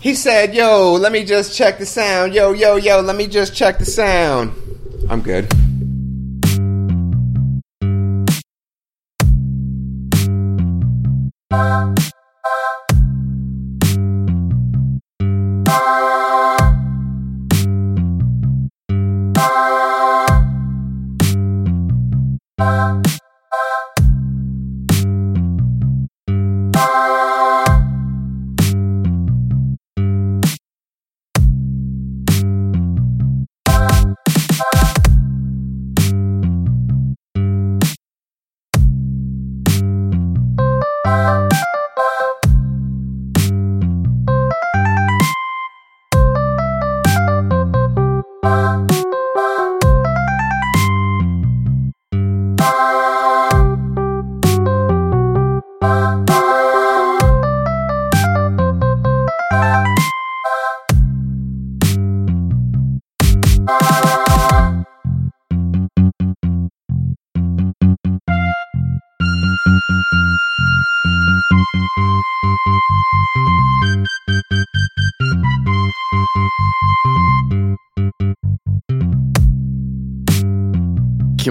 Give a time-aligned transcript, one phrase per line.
[0.00, 2.34] He said, "Yo, let me just check the sound.
[2.34, 4.52] Yo, yo, yo, let me just check the sound."
[5.10, 5.52] I'm good.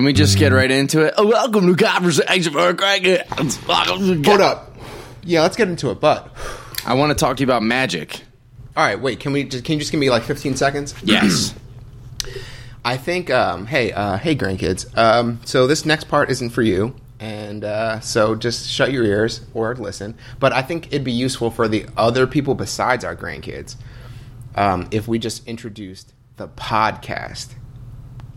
[0.10, 1.14] We just get right into it?
[1.18, 4.26] Oh, welcome to Conversation for Crackheads.
[4.26, 4.76] Hold up.
[5.24, 6.00] Yeah, let's get into it.
[6.00, 6.36] But
[6.84, 8.20] I want to talk to you about magic.
[8.76, 9.20] all right, wait.
[9.20, 9.44] Can we?
[9.44, 10.96] Just, can you just give me like 15 seconds?
[11.04, 11.54] Yes.
[12.84, 13.30] I think.
[13.30, 14.98] Um, hey, uh, hey, grandkids.
[14.98, 19.42] Um, so this next part isn't for you, and uh, so just shut your ears
[19.54, 20.16] or listen.
[20.40, 23.76] But I think it'd be useful for the other people besides our grandkids
[24.56, 27.50] um, if we just introduced the podcast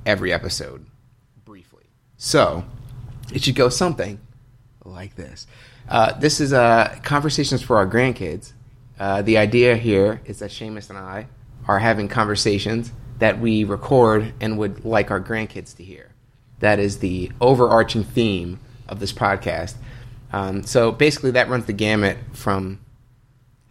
[0.04, 0.84] every episode.
[2.24, 2.64] So
[3.34, 4.20] it should go something
[4.84, 5.48] like this.
[5.88, 8.52] Uh, this is uh, conversations for our grandkids.
[8.96, 11.26] Uh, the idea here is that Seamus and I
[11.66, 16.12] are having conversations that we record and would like our grandkids to hear.
[16.60, 19.74] That is the overarching theme of this podcast.
[20.32, 22.78] Um, so basically, that runs the gamut from,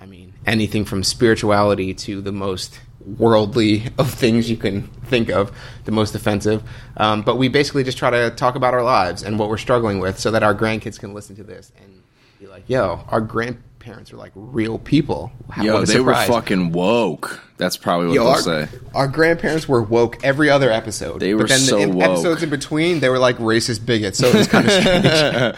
[0.02, 5.52] I mean, anything from spirituality to the most worldly of things you can think of,
[5.86, 6.64] the most offensive.
[6.98, 10.00] Um, but we basically just try to talk about our lives and what we're struggling
[10.00, 12.01] with so that our grandkids can listen to this and
[12.40, 15.32] be like, yo, our grandparents are like real people.
[15.50, 17.42] How- Yo, they were fucking woke.
[17.58, 18.68] That's probably what Yo, they'll our, say.
[18.96, 21.20] our grandparents were woke every other episode.
[21.20, 22.04] They were but then so the in- woke.
[22.06, 24.18] episodes in between, they were like racist bigots.
[24.18, 25.56] So it was kind of strange.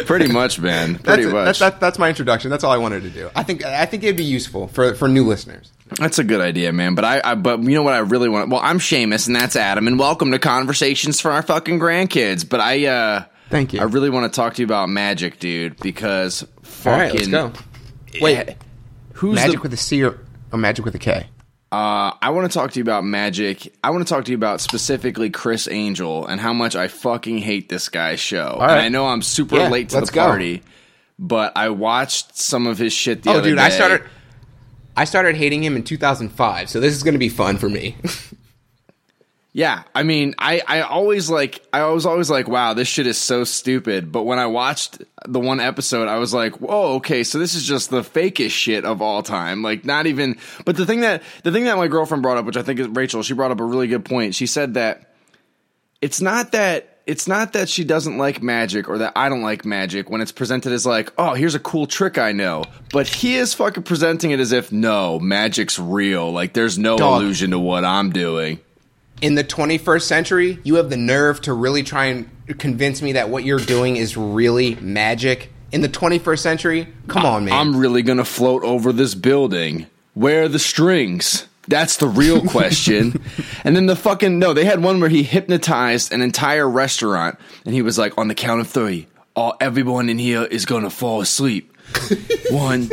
[0.06, 0.98] Pretty much, man.
[0.98, 1.44] Pretty that's, much.
[1.44, 2.50] That's, that's, that's my introduction.
[2.50, 3.28] That's all I wanted to do.
[3.36, 5.70] I think I think it'd be useful for, for new listeners.
[5.98, 6.94] That's a good idea, man.
[6.94, 8.48] But I, I, but you know what I really want?
[8.48, 12.48] Well, I'm Seamus, and that's Adam, and welcome to Conversations for Our Fucking Grandkids.
[12.48, 13.80] But I, uh, Thank you.
[13.80, 16.92] I really want to talk to you about magic, dude, because fucking.
[16.92, 17.52] All right, let's go.
[18.20, 18.56] Wait,
[19.14, 19.62] who's magic the?
[19.62, 20.18] with a C or,
[20.52, 21.26] or magic with a K?
[21.72, 23.72] uh, I want to talk to you about magic.
[23.84, 27.38] I want to talk to you about specifically Criss Angel and how much I fucking
[27.38, 28.58] hate this guy's show.
[28.60, 28.70] And.
[28.72, 30.26] I know I'm super Yeah, late to let's the go.
[30.26, 30.62] party,
[31.18, 33.64] but I watched some of his shit the Oh, other dude, day.
[33.64, 34.02] I started.
[34.96, 37.96] I started hating him in 2005, so this is going to be fun for me.
[39.52, 43.18] Yeah, I mean, I, I always like I was always like, wow, this shit is
[43.18, 44.12] so stupid.
[44.12, 47.64] But when I watched the one episode, I was like, whoa, okay, so this is
[47.64, 49.62] just the fakest shit of all time.
[49.62, 50.38] Like, not even.
[50.64, 52.86] But the thing that the thing that my girlfriend brought up, which I think is
[52.88, 54.36] Rachel, she brought up a really good point.
[54.36, 55.14] She said that
[56.00, 59.64] it's not that it's not that she doesn't like magic or that I don't like
[59.64, 62.62] magic when it's presented as like, oh, here's a cool trick I know.
[62.92, 66.30] But he is fucking presenting it as if no, magic's real.
[66.30, 67.22] Like, there's no Dog.
[67.22, 68.60] illusion to what I'm doing.
[69.20, 73.28] In the 21st century, you have the nerve to really try and convince me that
[73.28, 75.52] what you're doing is really magic.
[75.72, 77.54] In the 21st century, come on, man.
[77.54, 79.86] I'm really gonna float over this building.
[80.14, 81.46] Where are the strings?
[81.68, 83.22] That's the real question.
[83.62, 87.72] and then the fucking no, they had one where he hypnotized an entire restaurant, and
[87.72, 89.06] he was like, on the count of three,
[89.36, 91.76] all everyone in here is gonna fall asleep.
[92.50, 92.90] one,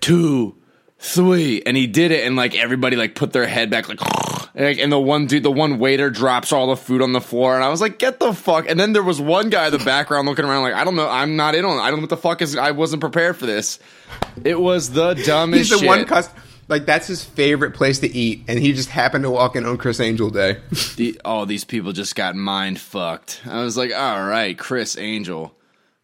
[0.00, 0.56] two,
[0.98, 4.00] three, and he did it, and like everybody like put their head back, like.
[4.56, 7.54] like, And the one dude, the one waiter drops all the food on the floor,
[7.54, 9.78] and I was like, "Get the fuck!" And then there was one guy in the
[9.84, 11.78] background looking around, like, "I don't know, I'm not in on.
[11.78, 11.82] it.
[11.82, 12.56] I don't know what the fuck is.
[12.56, 13.78] I wasn't prepared for this."
[14.44, 15.86] It was the dumbest He's the shit.
[15.86, 16.30] one cus-
[16.68, 19.76] like that's his favorite place to eat, and he just happened to walk in on
[19.76, 20.58] Criss Angel Day.
[20.96, 23.42] The, oh, these people just got mind fucked.
[23.46, 25.54] I was like, all right, Criss Angel.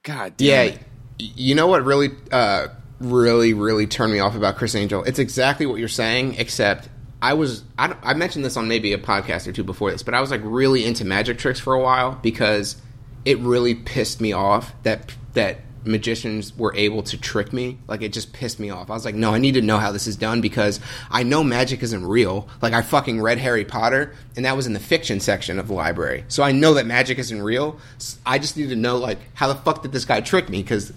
[0.05, 0.81] God damn yeah, it.
[1.19, 2.69] you know what really, uh,
[3.01, 5.03] really, really turned me off about Criss Angel?
[5.05, 6.89] It's exactly what you're saying, except
[7.23, 10.13] I was I, I mentioned this on maybe a podcast or two before this, but
[10.13, 12.77] I was like really into magic tricks for a while because
[13.25, 17.79] it really pissed me off that that magicians were able to trick me.
[17.87, 18.91] Like it just pissed me off.
[18.91, 20.81] I was like, no, I need to know how this is done because
[21.11, 22.49] I know magic isn't real.
[22.61, 25.75] Like I fucking read Harry Potter and that was in the fiction section of the
[25.75, 26.25] library.
[26.27, 27.79] So I know that magic isn't real.
[28.27, 30.93] I just need to know like how the fuck did this guy trick me cuz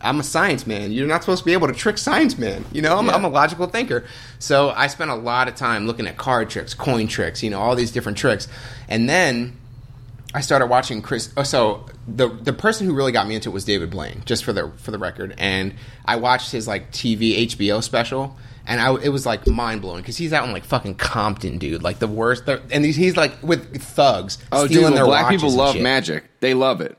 [0.00, 0.92] I'm a science man.
[0.92, 2.64] You're not supposed to be able to trick science man.
[2.72, 3.14] You know, I'm, Yeah.
[3.14, 4.04] I'm a logical thinker.
[4.38, 7.60] So I spent a lot of time looking at card tricks, coin tricks, you know,
[7.60, 8.46] all these different tricks.
[8.88, 9.56] And then
[10.34, 11.30] I started watching Chris.
[11.36, 14.44] Oh, so the the person who really got me into it was David Blaine, just
[14.44, 15.34] for the for the record.
[15.38, 20.02] And I watched his like TV HBO special, and I it was like mind blowing
[20.02, 22.46] because he's out in like fucking Compton, dude, like the worst.
[22.48, 24.36] And he's, he's like with thugs.
[24.52, 25.82] Oh, dude, stealing well, their black people love shit.
[25.82, 26.24] magic.
[26.40, 26.98] They love it.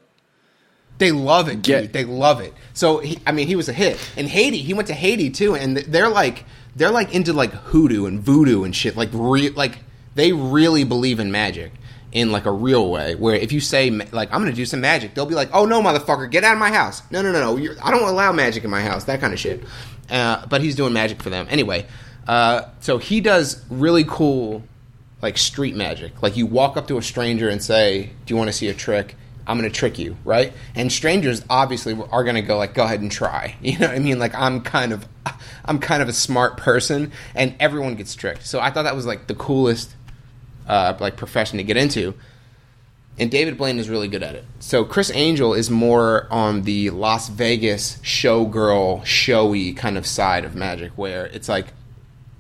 [0.98, 1.64] They love it, dude.
[1.84, 2.54] Get- They love it.
[2.74, 4.58] So he, I mean, he was a hit in Haiti.
[4.60, 6.46] He went to Haiti too, and they're like
[6.76, 8.96] they're like into like hoodoo and voodoo and shit.
[8.96, 9.80] Like re- like
[10.16, 11.72] they really believe in magic
[12.12, 13.16] in like a real way.
[13.16, 15.82] Where if you say like I'm gonna do some magic, they'll be like, Oh no,
[15.82, 17.02] motherfucker, get out of my house.
[17.12, 17.58] No, no, no, no.
[17.58, 19.04] You're, I don't allow magic in my house.
[19.06, 19.64] That kind of shit.
[20.10, 21.86] Uh, but he's doing magic for them anyway.
[22.28, 24.64] Uh, so he does really cool
[25.22, 26.22] like street magic.
[26.22, 28.74] Like you walk up to a stranger and say, "Do you want to see a
[28.74, 29.16] trick?"
[29.48, 30.54] I'm going to trick you, right?
[30.76, 33.96] And strangers obviously are going to go like, "Go ahead and try." You know what
[33.96, 34.20] I mean?
[34.20, 35.08] Like I'm kind of
[35.66, 38.46] I'm kind of a smart person and everyone gets tricked.
[38.46, 39.96] So I thought that was like the coolest
[40.68, 42.14] uh, like profession to get into.
[43.20, 44.46] And David Blaine is really good at it.
[44.60, 50.54] So Criss Angel is more on the Las Vegas showgirl, showy kind of side of
[50.54, 51.68] magic, where it's like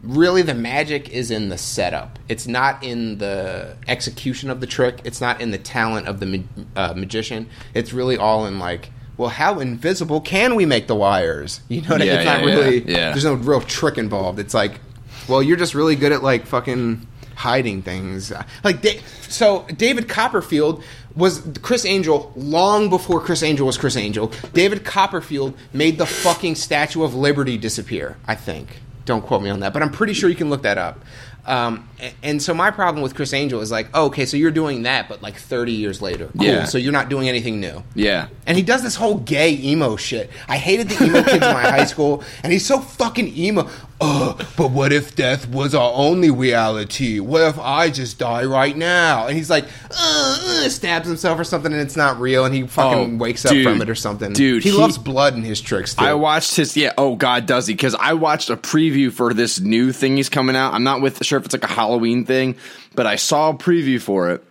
[0.03, 2.19] really the magic is in the setup.
[2.29, 5.01] It's not in the execution of the trick.
[5.03, 7.49] It's not in the talent of the ma- uh, magician.
[7.73, 11.61] It's really all in like, well, how invisible can we make the wires?
[11.69, 12.07] You know what I mean?
[12.07, 12.91] Yeah, It's not yeah, yeah, really.
[12.91, 13.09] yeah.
[13.11, 14.39] There's no real trick involved.
[14.39, 14.79] It's like,
[15.27, 18.31] well, you're just really good at like fucking hiding things.
[18.63, 18.83] Like,
[19.21, 20.83] so David Copperfield
[21.15, 24.31] was Criss Angel long before Criss Angel was Criss Angel.
[24.53, 28.17] David Copperfield made the fucking Statue of Liberty disappear.
[28.27, 28.81] I think.
[29.07, 30.99] Don't quote me on that, but I'm pretty sure you can look that up.
[31.47, 31.87] Um,
[32.21, 35.07] and so my problem with Criss Angel is like, oh, okay, so you're doing that,
[35.09, 36.27] but like 30 years later.
[36.37, 36.45] Cool.
[36.45, 36.65] Yeah.
[36.65, 37.83] So you're not doing anything new.
[37.95, 38.27] Yeah.
[38.45, 40.29] And he does this whole gay emo shit.
[40.47, 43.67] I hated the emo kids in my high school, and he's so fucking emo.
[43.99, 47.19] But what if death was our only reality?
[47.19, 49.25] What if I just die right now?
[49.27, 52.67] And he's like, uh, uh, stabs himself or something, and it's not real, and he
[52.67, 53.63] fucking Oh, wakes up dude.
[53.63, 54.33] from it or something.
[54.33, 55.95] Dude, he, he- loves blood in his tricks.
[55.95, 56.05] Too.
[56.05, 56.93] I watched his yeah.
[56.97, 57.73] Oh God, does he?
[57.73, 60.73] Because I watched a preview for this new thing he's coming out.
[60.73, 62.55] I'm not with sure if it's like a Halloween thing,
[62.95, 64.43] but I saw a preview for it,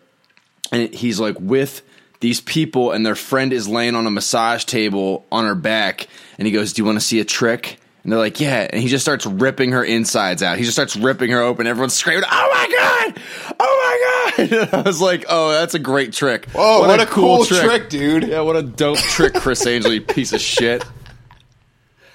[0.73, 1.83] and he's like with
[2.21, 6.07] these people, and their friend is laying on a massage table on her back,
[6.39, 8.81] and he goes, "Do you want to see a trick?" And they're like, "Yeah," and
[8.81, 10.57] he just starts ripping her insides out.
[10.59, 11.67] He just starts ripping her open.
[11.67, 13.23] Everyone's screaming, "Oh my god!
[13.61, 16.47] Oh my god!" And I was like, "Oh, that's a great trick!
[16.55, 17.89] Oh, what, a, cool, trick.
[17.89, 18.29] dude!
[18.29, 20.85] Yeah, what a dope trick, Criss Angel, you piece of shit.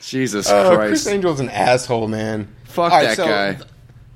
[0.01, 0.89] Jesus Oh, Christ.
[0.89, 2.47] Criss Angel's an asshole, man.
[2.65, 3.57] Fuck right, that so- guy.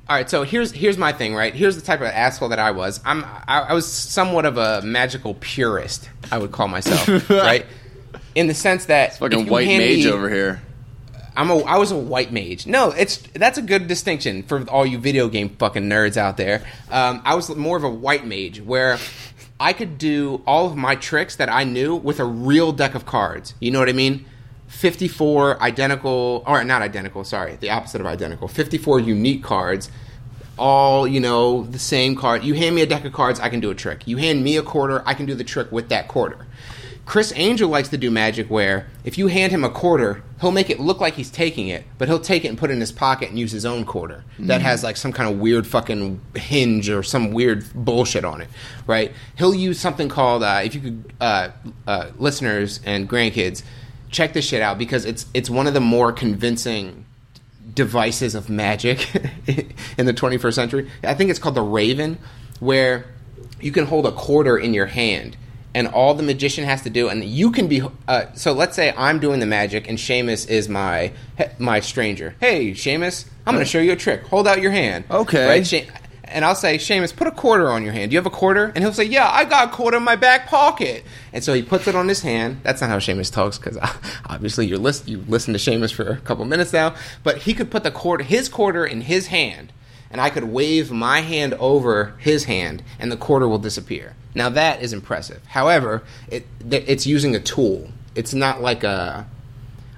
[0.08, 1.54] All right, so here's here's my thing, right?
[1.54, 3.00] Here's the type of asshole that I was.
[3.04, 7.66] I'm I, I was somewhat of a magical purist, I would call myself, right?
[8.36, 10.62] In the sense that if Fucking white mage me- over here.
[11.36, 12.68] I'm a I was a white mage.
[12.68, 16.64] No, it's that's a good distinction for all you video game fucking nerds out there.
[16.92, 19.00] Um, I was more of a white mage where
[19.60, 23.06] I could do all of my tricks that I knew with a real deck of
[23.06, 23.54] cards.
[23.60, 24.26] You know what I mean?
[24.76, 28.48] 54 identical or not identical, sorry, the opposite of identical.
[28.48, 29.90] 54 unique cards
[30.58, 32.44] all you know the same card.
[32.44, 34.08] You hand me a deck of cards, I can do a trick.
[34.08, 36.46] You hand me a quarter, I can do the trick with that quarter.
[37.06, 40.72] Criss Angel likes to do magic where if you hand him a quarter, he'll make
[40.72, 42.92] it look like he's taking it, but he'll take it and put it in his
[42.92, 46.90] pocket and use his own quarter that has like some kind of weird fucking hinge
[46.90, 48.48] or some weird bullshit on it,
[48.88, 49.14] right?
[49.38, 51.50] He'll use something called uh, if you could uh,
[51.86, 53.62] uh, listeners and grandkids
[54.16, 57.06] check this shit out because it's it's one of the more convincing
[57.74, 59.14] devices of magic
[59.98, 60.90] in the 21st century.
[61.04, 62.18] I think it's called the Raven,
[62.60, 63.06] where
[63.60, 65.36] you can hold a quarter in your hand,
[65.74, 67.82] and all the magician has to do, and you can be.
[68.08, 71.12] Uh, so let's say I'm doing the magic, and Seamus is my
[71.60, 72.36] my stranger.
[72.40, 74.24] Hey, Seamus, I'm going to show you a trick.
[74.28, 75.04] Hold out your hand.
[75.12, 75.46] Okay.
[75.48, 75.68] Right.
[75.68, 75.88] She-
[76.28, 78.12] and I'll say, Seamus, put a quarter on your hand.
[78.12, 78.72] Do you have a quarter?
[78.76, 81.04] And he'll say, Yeah, I got a quarter in my back pocket.
[81.32, 82.60] And so he puts it on his hand.
[82.64, 83.78] That's not how Seamus talks, because
[84.26, 86.96] obviously you're list- you listen to Seamus for a couple minutes now.
[87.24, 89.72] But he could put the quarter, his quarter, in his hand,
[90.10, 94.16] and I could wave my hand over his hand, and the quarter will disappear.
[94.34, 95.44] Now that is impressive.
[95.46, 97.90] However, it it's using a tool.
[98.16, 99.28] It's not like a.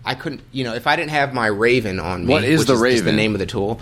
[0.05, 2.81] I couldn't, you know, if I didn't have my Raven on me, What is the
[2.81, 3.81] just the name of the tool.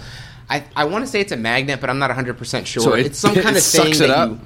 [0.50, 2.84] I, I want to say it's a magnet, but I'm not 100 percent sure.
[2.84, 4.30] So it- it's some it kind of thing it that up?
[4.32, 4.40] you.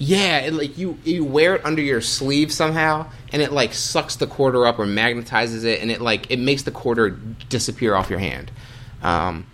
[0.00, 4.14] Yeah, it, like you you wear it under your sleeve somehow, and it like sucks
[4.16, 7.10] the quarter up or magnetizes it, and it like it makes the quarter
[7.48, 8.52] disappear off your hand.
[9.02, 9.46] Um,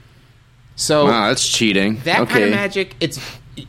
[0.76, 1.96] so Wow, that's cheating.
[2.04, 2.32] that okay.
[2.32, 3.18] kind of magic, it's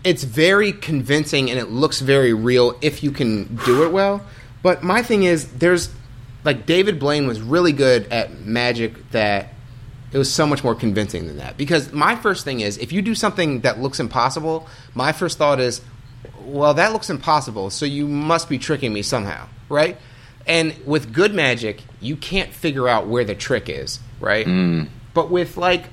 [0.03, 4.25] it's very convincing and it looks very real if you can do it well.
[4.63, 5.89] But my thing is, there's
[6.43, 9.53] like David Blaine was really good at magic that
[10.15, 11.57] it was so much more convincing than that.
[11.57, 15.59] Because my first thing is, if you do something that looks impossible, my first thought
[15.59, 15.81] is,
[16.45, 19.97] well, that looks impossible, so you must be tricking me somehow, right?
[20.47, 24.45] And with good magic, you can't figure out where the trick is, right?
[24.45, 24.87] Mm.
[25.13, 25.87] But with like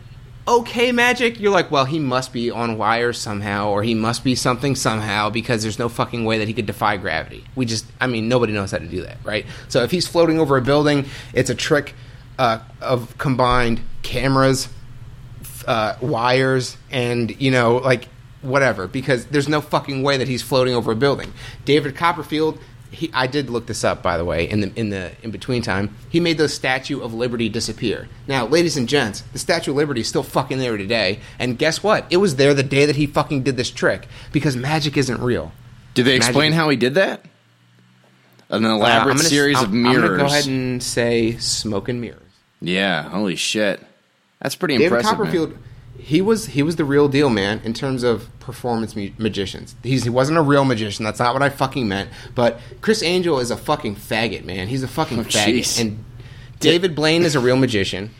[0.46, 4.36] okay magic, you're like, well, he must be on wires somehow, or he must be
[4.36, 7.42] something somehow because there's no fucking way that he could defy gravity.
[7.56, 9.46] We just, I mean, nobody knows how to do that, right?
[9.66, 11.96] So if he's floating over a building, it's a trick
[12.38, 14.68] uh, of combined cameras,
[15.66, 18.08] uh, wires, and you know, like
[18.42, 21.32] whatever, because there's no fucking way that he's floating over a building.
[21.64, 22.58] David Copperfield.
[22.90, 25.62] He, I did look this up, by the way, in the in the in between
[25.62, 25.96] time.
[26.10, 28.06] He made the Statue of Liberty disappear.
[28.28, 31.20] Now, ladies and gents, the Statue of Liberty is still fucking there today.
[31.38, 32.04] And guess what?
[32.10, 35.52] It was there the day that he fucking did this trick because magic isn't real.
[35.94, 37.24] Did they Magic explain is- how he did that?
[38.52, 40.04] An Uh, elaborate I'm gonna- series I'm- of I'm mirrors.
[40.10, 42.20] gonna go ahead and say smoke and mirrors.
[42.60, 43.80] yeah, holy shit.
[44.40, 45.18] That's pretty David impressive.
[45.18, 45.26] man.
[45.26, 45.54] Copperfield,
[45.98, 49.74] he was he was the real deal, man, in terms of performance mu- magicians.
[49.82, 51.04] He's, he wasn't a real magician.
[51.04, 52.10] That's not what I fucking meant.
[52.34, 54.68] But Criss Angel is a fucking faggot, man.
[54.68, 55.58] He's a fucking Oh, faggot.
[55.60, 55.80] jeez.
[55.80, 56.04] And
[56.60, 58.10] David Blaine is a real magician.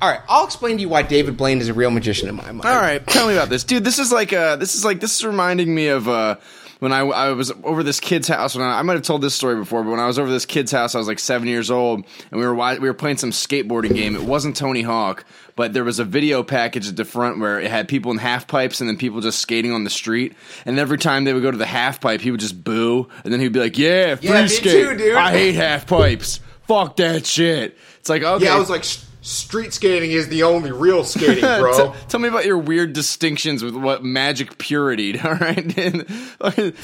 [0.00, 2.50] All right, I'll explain to you why David Blaine is a real magician in my
[2.50, 2.64] mind.
[2.64, 3.84] All right, tell me about this, dude.
[3.84, 6.36] This is like uh, this is like this is reminding me of uh,
[6.80, 8.54] when I, I was over this kid's house.
[8.54, 10.46] When I, I might have told this story before, but when I was over this
[10.46, 13.30] kid's house, I was like seven years old, and we were we were playing some
[13.30, 14.14] skateboarding game.
[14.14, 15.24] It wasn't Tony Hawk,
[15.56, 18.46] but there was a video package at the front where it had people in half
[18.46, 20.34] pipes and then people just skating on the street.
[20.66, 23.32] And every time they would go to the half pipe, he would just boo, and
[23.32, 24.88] then he'd be like, "Yeah, free Yeah, me skate.
[24.88, 26.40] too, dude." I hate half pipes.
[26.66, 30.42] Fuck that shit." It's like okay, Yeah, I was like, "S- street skating is the
[30.42, 31.76] only real skating, bro.
[31.76, 35.18] Tell- tell me about your weird distinctions with what magic purity.
[35.24, 36.74] All right, And,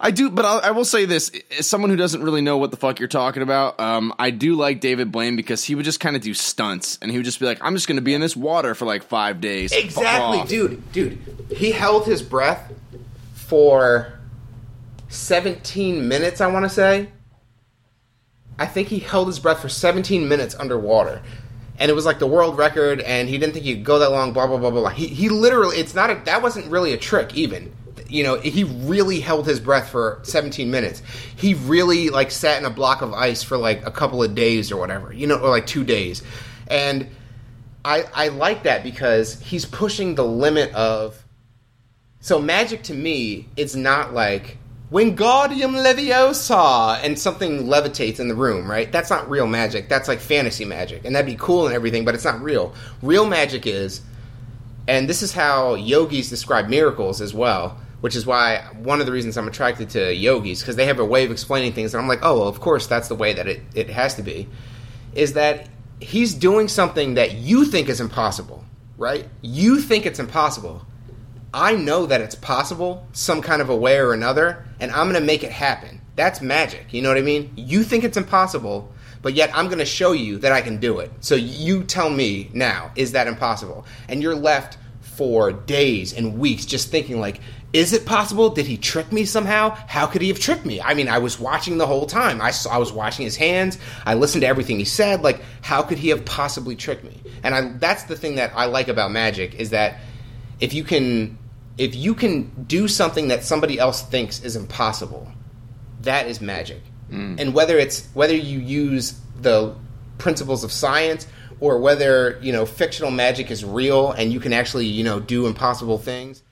[0.00, 2.70] I do, but I'll, I will say this: as someone who doesn't really know what
[2.70, 6.00] the fuck you're talking about, um, I do like David Blaine because he would just
[6.00, 8.12] kind of do stunts, and he would just be like, "I'm just going to be
[8.12, 10.92] in this water for like five days." Exactly, off." dude.
[10.92, 11.18] Dude,
[11.56, 12.70] he held his breath
[13.34, 14.18] for
[15.08, 17.08] 17 minutes, I want to say.
[18.58, 21.22] I think he held his breath for 17 minutes underwater.
[21.78, 24.32] And it was like the world record, and he didn't think he'd go that long,
[24.32, 24.90] blah, blah, blah, blah, blah.
[24.90, 27.74] He, he literally, it's not a, that wasn't really a trick, even.
[28.08, 31.02] You know, he really held his breath for 17 minutes.
[31.34, 34.70] He really, like, sat in a block of ice for, like, a couple of days
[34.70, 36.22] or whatever, you know, or like two days.
[36.68, 37.08] And
[37.84, 41.20] I, I like that because he's pushing the limit of.
[42.20, 44.56] So magic to me is not like
[44.92, 48.92] Wingardium Leviosa and something levitates in the room, right?
[48.92, 49.88] That's not real magic.
[49.88, 52.74] That's like fantasy magic, and that'd be cool and everything, but it's not real.
[53.02, 54.02] Real magic is,
[54.86, 57.80] and this is how yogis describe miracles as well.
[58.02, 61.04] Which is why one of the reasons I'm attracted to yogis because they have a
[61.06, 63.48] way of explaining things, and I'm like, oh, well, of course that's the way that
[63.48, 64.46] it, it has to be.
[65.14, 65.68] Is that
[66.00, 68.62] he's doing something that you think is impossible,
[68.98, 69.26] right?
[69.40, 70.84] You think it's impossible.
[71.54, 75.20] I know that it's possible, some kind of a way or another, and I'm going
[75.20, 76.00] to make it happen.
[76.16, 76.92] That's magic.
[76.92, 77.52] You know what I mean?
[77.54, 78.92] You think it's impossible,
[79.22, 81.12] but yet I'm going to show you that I can do it.
[81.20, 83.86] So you tell me now, is that impossible?
[84.08, 87.40] And you're left for days and weeks just thinking like,
[87.72, 88.50] is it possible?
[88.50, 89.70] Did he trick me somehow?
[89.86, 90.80] How could he have tricked me?
[90.80, 92.40] I mean, I was watching the whole time.
[92.40, 93.78] I saw, I was watching his hands.
[94.04, 95.22] I listened to everything he said.
[95.22, 97.20] Like, how could he have possibly tricked me?
[97.44, 100.00] And I, that's the thing that I like about magic is that
[100.60, 101.38] if you can
[101.76, 105.30] if you can do something that somebody else thinks is impossible,
[106.02, 106.80] that is magic.
[107.10, 107.40] Mm.
[107.40, 109.74] And whether it's whether you use the
[110.18, 111.26] principles of science
[111.60, 115.46] or whether you know fictional magic is real and you can actually you know do
[115.46, 116.42] impossible things,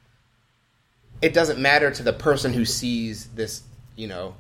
[1.20, 3.62] it doesn't matter to the person who sees this
[3.96, 4.34] you know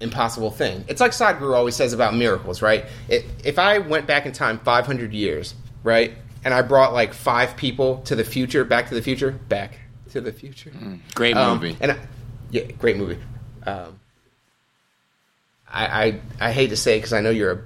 [0.00, 0.84] impossible thing.
[0.88, 2.86] It's like Sadhguru always says about miracles, right?
[3.08, 6.12] It, if I went back in time 500 years, right,
[6.44, 9.78] and I brought like five people to the future, Back to the Future, Back
[10.12, 10.72] to the Future,
[11.14, 11.76] Great um, movie.
[11.80, 11.98] and I,
[12.50, 13.18] yeah, great movie.
[13.66, 13.98] Um,
[15.68, 17.62] I, I I hate to say because I know you're a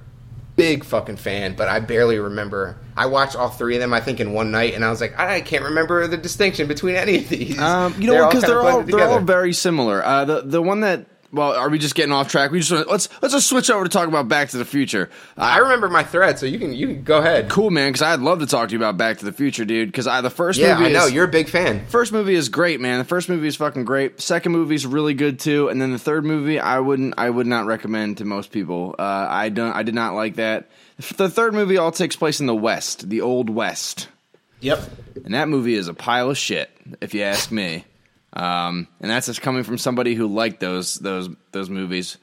[0.55, 2.77] big fucking fan, but I barely remember.
[2.95, 5.17] I watched all three of them, I think, in one night, and I was like,
[5.19, 7.59] I can't remember the distinction between any of these.
[7.59, 10.03] Um, you know, They're because they're all they're all very similar.
[10.03, 12.51] Uh, the the one that well, are we just getting off track?
[12.51, 15.09] We just wanna, let's let's just switch over to talk about Back to the Future.
[15.37, 17.49] I remember my thread, so you can you can go ahead.
[17.49, 17.89] Cool, man.
[17.89, 19.89] Because I'd love to talk to you about Back to the Future, dude.
[19.89, 21.85] Because I the first Yeah, movie I know is, you're a big fan.
[21.87, 22.97] First movie is great, man.
[22.99, 24.21] The first movie is fucking great.
[24.21, 27.47] Second movie is really good too, and then the third movie I wouldn't, I would
[27.47, 28.95] not recommend to most people.
[28.97, 30.69] Uh, I don't, I did not like that.
[31.17, 34.07] The third movie all takes place in the West, the Old West,
[34.61, 34.79] Yep.
[35.25, 36.69] and that movie is a pile of shit,
[37.01, 37.85] if you ask me.
[38.37, 42.17] Um, and that's just coming from somebody who liked those those those movies.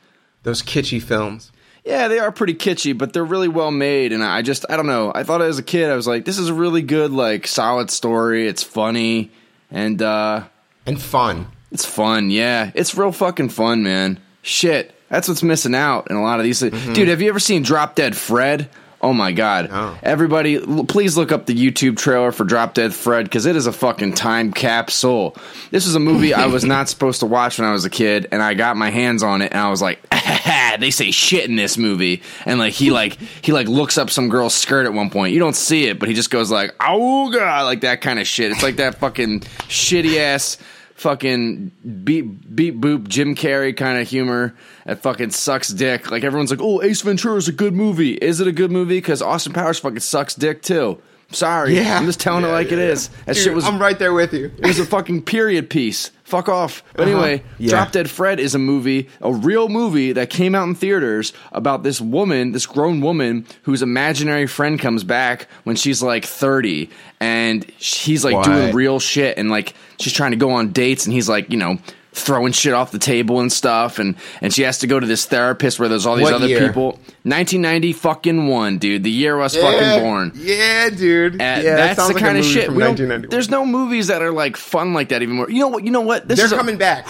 [0.45, 1.51] Those kitschy films.
[1.85, 4.13] Yeah, they are pretty kitschy, but they're really well made.
[4.13, 5.11] And I just, I don't know.
[5.15, 7.91] I thought as a kid, I was like, this is a really good, like, solid
[7.91, 8.47] story.
[8.47, 9.31] It's funny,
[9.71, 10.45] and uh,
[10.87, 11.47] And fun.
[11.73, 12.31] it's fun.
[12.31, 14.21] Yeah, it's real fucking fun, man.
[14.43, 16.61] Shit, that's what's missing out in a lot of these.
[16.61, 18.69] Dude, have you ever seen Drop Dead Fred?
[19.05, 19.71] Oh my god!
[19.71, 19.95] No.
[20.03, 23.67] Everybody, l- please look up the YouTube trailer for Drop Dead Fred because it is
[23.67, 25.37] a fucking time capsule.
[25.71, 28.29] This is a movie I was not supposed to watch when I was a kid,
[28.33, 31.45] and I got my hands on it, and I was like, ah, they say shit
[31.49, 34.95] in this movie, and like he like he like looks up some girl's skirt at
[34.95, 35.35] one point.
[35.35, 38.27] You don't see it, but he just goes like, "Oh god," like that kind of
[38.27, 38.53] shit.
[38.53, 40.57] It's like that fucking shitty ass
[41.05, 41.71] fucking
[42.03, 44.55] beat beat boop Jim Carrey kind of humor
[44.87, 46.11] that fucking sucks dick.
[46.11, 48.97] Like everyone's like, "Oh, Ace Ventura is a good movie." Is it a good movie?
[48.97, 50.99] Because Austin Powers fucking sucks dick too.
[51.31, 51.99] Sorry, Yeah.
[51.99, 53.09] I'm just telling it Yeah, like it yeah, is.
[53.27, 54.53] That Dude, shit was I'm right there with you.
[54.59, 56.11] it was a fucking period piece.
[56.23, 56.85] Fuck off.
[56.95, 57.11] But Uh-huh.
[57.23, 57.71] anyway, Yeah.
[57.71, 61.83] Drop Dead Fred is a movie, a real movie that came out in theaters about
[61.83, 66.89] this woman, this grown woman whose imaginary friend comes back when she's like 30
[67.21, 68.45] and he's like What?
[68.45, 71.57] doing real shit and like she's trying to go on dates and he's like, you
[71.57, 71.79] know,
[72.13, 75.27] throwing shit off the table and stuff and and she has to go to this
[75.27, 76.69] therapist where there's all these What other year?
[76.69, 76.93] people.
[77.25, 79.03] 1990 fucking 1, dude.
[79.03, 80.31] The year I was fucking born.
[80.37, 81.35] Yeah, dude.
[81.35, 82.69] Uh, yeah, that's sounds the like kind of shit.
[82.71, 83.31] We don't, 1991.
[83.31, 85.51] there's no movies that are like fun like that anymore.
[85.51, 85.85] You know what?
[85.85, 86.29] You know what?
[86.29, 87.07] This They're is a- coming back.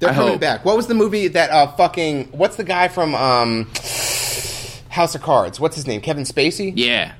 [0.00, 0.40] They're I coming hope.
[0.40, 0.64] back.
[0.64, 3.66] What was the movie that uh fucking what's the guy from um
[4.88, 5.60] House of Cards?
[5.60, 6.00] What's his name?
[6.00, 6.72] Kevin Spacey?
[6.74, 7.12] Yeah.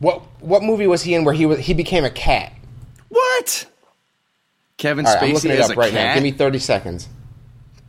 [0.00, 2.52] What what movie was he in where he was he became a cat?
[3.08, 3.66] What?
[4.80, 6.06] Kevin All right, I'm Spacey looking it as up a right cat.
[6.08, 6.14] now.
[6.14, 7.08] Give me 30 seconds.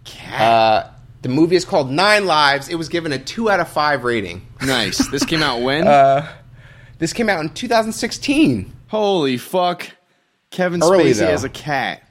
[0.03, 0.41] cat.
[0.41, 0.87] Uh
[1.23, 2.67] the movie is called Nine Lives.
[2.67, 4.41] It was given a 2 out of 5 rating.
[4.61, 4.97] nice.
[5.11, 5.87] This came out when?
[5.87, 6.27] Uh,
[6.97, 8.71] This came out in 2016.
[8.89, 9.87] Holy fuck!
[10.49, 11.27] Kevin Early, Spacey though.
[11.29, 12.03] as a cat.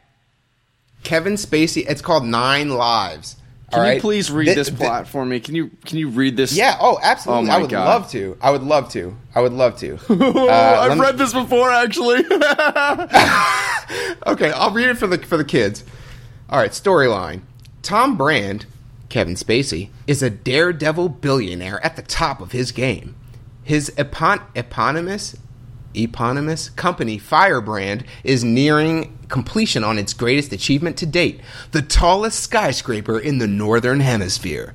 [1.02, 1.84] Kevin Spacey.
[1.88, 3.36] It's called Nine Lives.
[3.70, 4.00] Can All you right?
[4.00, 5.38] please read Thi- this thi- plot for me?
[5.40, 6.52] Can you can you read this?
[6.56, 6.76] Yeah.
[6.80, 7.44] Oh, absolutely.
[7.44, 7.84] Oh my I would God.
[7.84, 8.36] love to.
[8.40, 9.16] I would love to.
[9.34, 9.98] I would love to.
[10.10, 12.22] Uh, I've let me- read this before, actually.
[14.26, 15.84] Okay, I'll read it for the for the kids.
[16.48, 17.42] All right, storyline.
[17.82, 18.66] Tom Brand,
[19.08, 23.14] Kevin Spacey, is a daredevil billionaire at the top of his game.
[23.64, 25.36] His epon- eponymous
[25.94, 31.40] eponymous company Firebrand is nearing completion on its greatest achievement to date,
[31.72, 34.74] the tallest skyscraper in the northern hemisphere.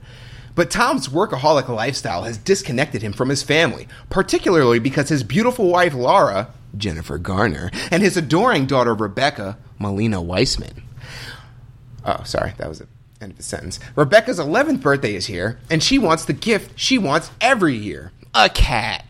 [0.55, 5.93] But Tom's workaholic lifestyle has disconnected him from his family, particularly because his beautiful wife
[5.93, 10.83] Laura, Jennifer Garner, and his adoring daughter Rebecca, Malina Weissman.
[12.05, 12.87] Oh, sorry, that was the
[13.19, 13.79] end of the sentence.
[13.95, 18.49] Rebecca's 11th birthday is here, and she wants the gift she wants every year a
[18.49, 19.05] cat.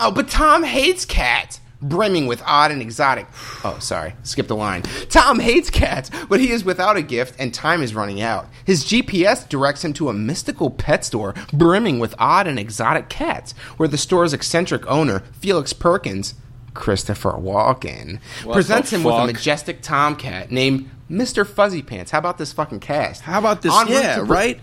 [0.00, 1.60] Oh, but Tom hates cats.
[1.82, 3.26] Brimming with odd and exotic.
[3.62, 4.82] Oh, sorry, skipped a line.
[5.10, 8.48] Tom hates cats, but he is without a gift and time is running out.
[8.64, 13.52] His GPS directs him to a mystical pet store brimming with odd and exotic cats,
[13.76, 16.34] where the store's eccentric owner, Felix Perkins,
[16.72, 21.46] Christopher Walken, What presents the him with a majestic tomcat named Mr.
[21.46, 22.10] Fuzzy Pants.
[22.10, 23.22] How about this fucking cast?
[23.22, 23.72] How about this?
[23.72, 24.60] Route yeah, right.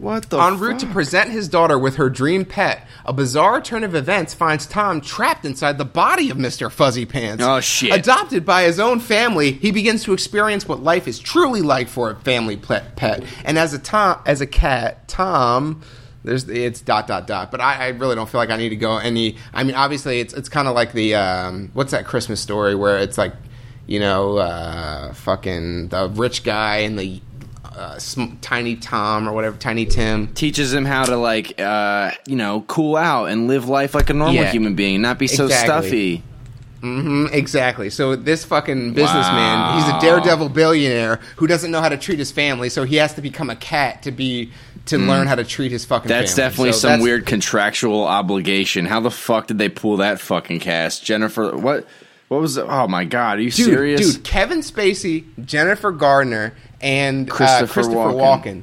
[0.00, 0.40] What the?
[0.40, 4.32] En route to present his daughter with her dream pet, a bizarre turn of events
[4.32, 6.72] finds Tom trapped inside the body of Mr.
[6.72, 7.44] Fuzzy Pants.
[7.44, 7.92] Oh, shit.
[7.92, 12.10] Adopted by his own family, he begins to experience what life is truly like for
[12.10, 12.96] a family pet.
[12.96, 13.24] pet.
[13.44, 15.82] And as a Tom, as a cat, Tom.
[16.22, 18.76] There's it's dot dot dot, but I, I really don't feel like I need to
[18.76, 19.36] go any.
[19.54, 22.98] I mean, obviously, it's it's kind of like the um, what's that Christmas story where
[22.98, 23.32] it's like,
[23.86, 27.22] you know, uh, fucking the rich guy and the
[27.80, 30.28] uh, sm- tiny Tom or whatever, tiny Tim.
[30.34, 34.14] teaches him how to like uh you know cool out and live life like a
[34.14, 34.50] normal Yeah.
[34.50, 35.66] human being not be so Exactly.
[35.66, 36.22] stuffy
[36.82, 37.90] hmm exactly.
[37.90, 42.32] So this fucking businessman, he's a daredevil billionaire who doesn't know how to treat his
[42.32, 44.50] family, so he has to become a cat to be
[44.86, 46.08] to learn how to treat his fucking.
[46.08, 46.48] That's family.
[46.50, 50.60] definitely So some that's- weird contractual obligation how the fuck did they pull that fucking
[50.60, 51.86] cast jennifer what
[52.30, 52.64] what was it?
[52.66, 57.66] oh my god are you Dude, serious dude, Kevin Spacey, Jennifer Gardner, and Christopher uh,
[57.72, 58.62] Christopher Walken.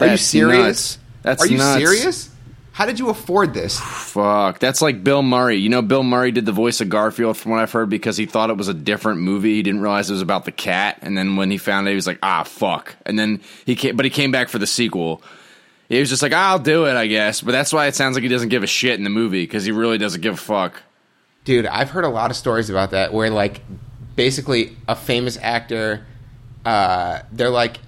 [0.00, 0.96] Are you serious?
[0.96, 0.98] nuts.
[1.22, 1.78] That's Are you nuts.
[1.78, 2.30] serious?
[2.72, 3.78] How did you afford this?
[3.78, 5.56] Fuck, that's like Bill Murray.
[5.56, 8.24] You know, Bill Murray did the voice of Garfield, from what I've heard, because he
[8.24, 9.56] thought it was a different movie.
[9.56, 11.96] He didn't realize it was about the cat, and then when he found it, he
[11.96, 15.20] was like, "Ah, fuck!" And then he came, but he came back for the sequel.
[15.90, 18.22] He was just like, "I'll do it, I guess." But that's why it sounds like
[18.22, 20.80] he doesn't give a shit in the movie because he really doesn't give a fuck.
[21.50, 23.60] Dude, I've heard a lot of stories about that where like
[24.14, 26.06] basically a famous actor
[26.64, 27.80] uh, they're like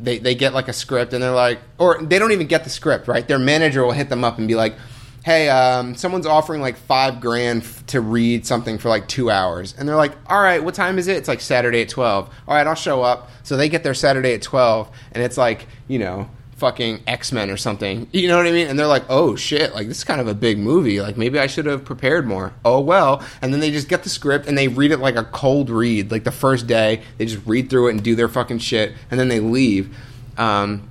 [0.00, 2.70] they, they get like a script and they're like or they don't even get the
[2.70, 3.28] script, right?
[3.28, 4.74] Their manager will hit them up and be like,
[5.22, 9.74] Hey, um, someone's offering like five grand f- to read something for like two hours.
[9.76, 11.18] And they're like, All right, what time is it?
[11.18, 12.34] It's like Saturday at 12.
[12.48, 13.28] All right, I'll show up.
[13.42, 17.50] So they get there Saturday at 12, and it's like, you know, fucking X Men
[17.50, 18.06] or something.
[18.12, 18.68] You know what I mean?
[18.68, 21.00] And they're like, oh shit, like this is kind of a big movie.
[21.00, 22.52] Like maybe I should have prepared more.
[22.64, 23.24] Oh well.
[23.42, 26.12] And then they just get the script and they read it like a cold read.
[26.12, 29.18] Like the first day, they just read through it and do their fucking shit, and
[29.18, 29.96] then they leave.
[30.38, 30.88] Um,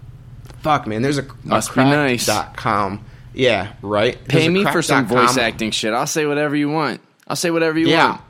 [0.62, 1.02] fuck, man.
[1.02, 2.26] There's a, a be nice.
[2.26, 3.06] Dot com.
[3.34, 4.16] Yeah, right.
[4.28, 5.94] Pay There's a me for some voice acting shit.
[5.94, 7.00] I'll say whatever you want.
[7.28, 7.92] I'll say whatever you want.
[7.92, 8.10] Yeah.
[8.10, 8.22] want.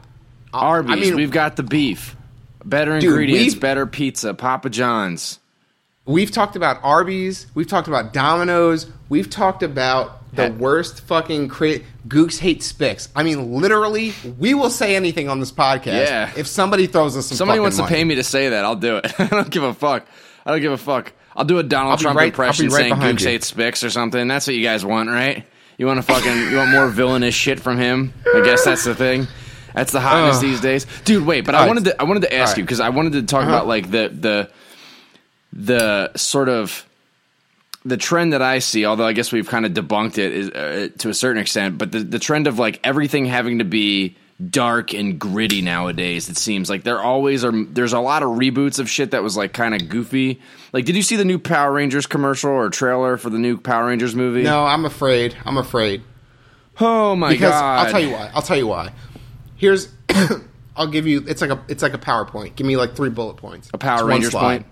[0.54, 2.16] Arby's, I mean- we've got the beef.
[2.66, 4.34] Better ingredients, we've- better pizza.
[4.34, 5.40] Papa John's.
[6.06, 7.46] We've talked about Arby's.
[7.54, 8.88] We've talked about Domino's.
[9.10, 10.50] We've talked about the Yeah.
[10.50, 13.10] worst fucking cra- Gooks hate Spicks.
[13.16, 16.08] I mean, literally, we will say anything on this podcast.
[16.08, 16.30] Yeah.
[16.36, 18.66] If somebody throws us some Somebody wants to pay me to say that.
[18.66, 19.12] I'll do it.
[19.20, 20.06] I don't give a fuck.
[20.46, 21.14] I don't give a fuck.
[21.36, 23.28] I'll do a Donald Trump right- impression right saying Gooks you.
[23.28, 24.28] hate Spicks or something.
[24.28, 25.46] That's what you guys want, right?
[25.78, 28.14] You want to fucking you want more villainous shit from him?
[28.36, 29.28] I guess that's the thing.
[29.74, 30.42] That's the hotness Ugh.
[30.42, 31.26] these days, dude.
[31.26, 33.24] Wait, but I wanted to I wanted to ask All you because I wanted to
[33.24, 33.50] talk Uh-huh.
[33.52, 34.50] about like the the
[35.54, 36.86] the sort of
[37.86, 40.90] the trend that I see, although I guess we've kind of debunked it is, uh,
[41.00, 44.18] to a certain extent, but the, the trend of like everything having to be
[44.50, 47.52] dark and gritty nowadays, it seems like there always are.
[47.52, 50.40] There's a lot of reboots of shit that was like kind of goofy.
[50.72, 53.88] Like, did you see the new Power Rangers commercial or trailer for the new Power
[53.88, 54.44] Rangers movie?
[54.44, 55.36] No, I'm afraid.
[55.46, 56.04] I'm afraid.
[56.80, 57.86] Oh my Because god!
[57.86, 58.32] I'll tell you why.
[58.34, 58.94] I'll tell you why.
[59.56, 59.90] Here's
[60.76, 62.56] I'll give you it's like a it's like a PowerPoint.
[62.56, 63.70] Give me like three bullet points.
[63.74, 64.66] A Power Rangers point.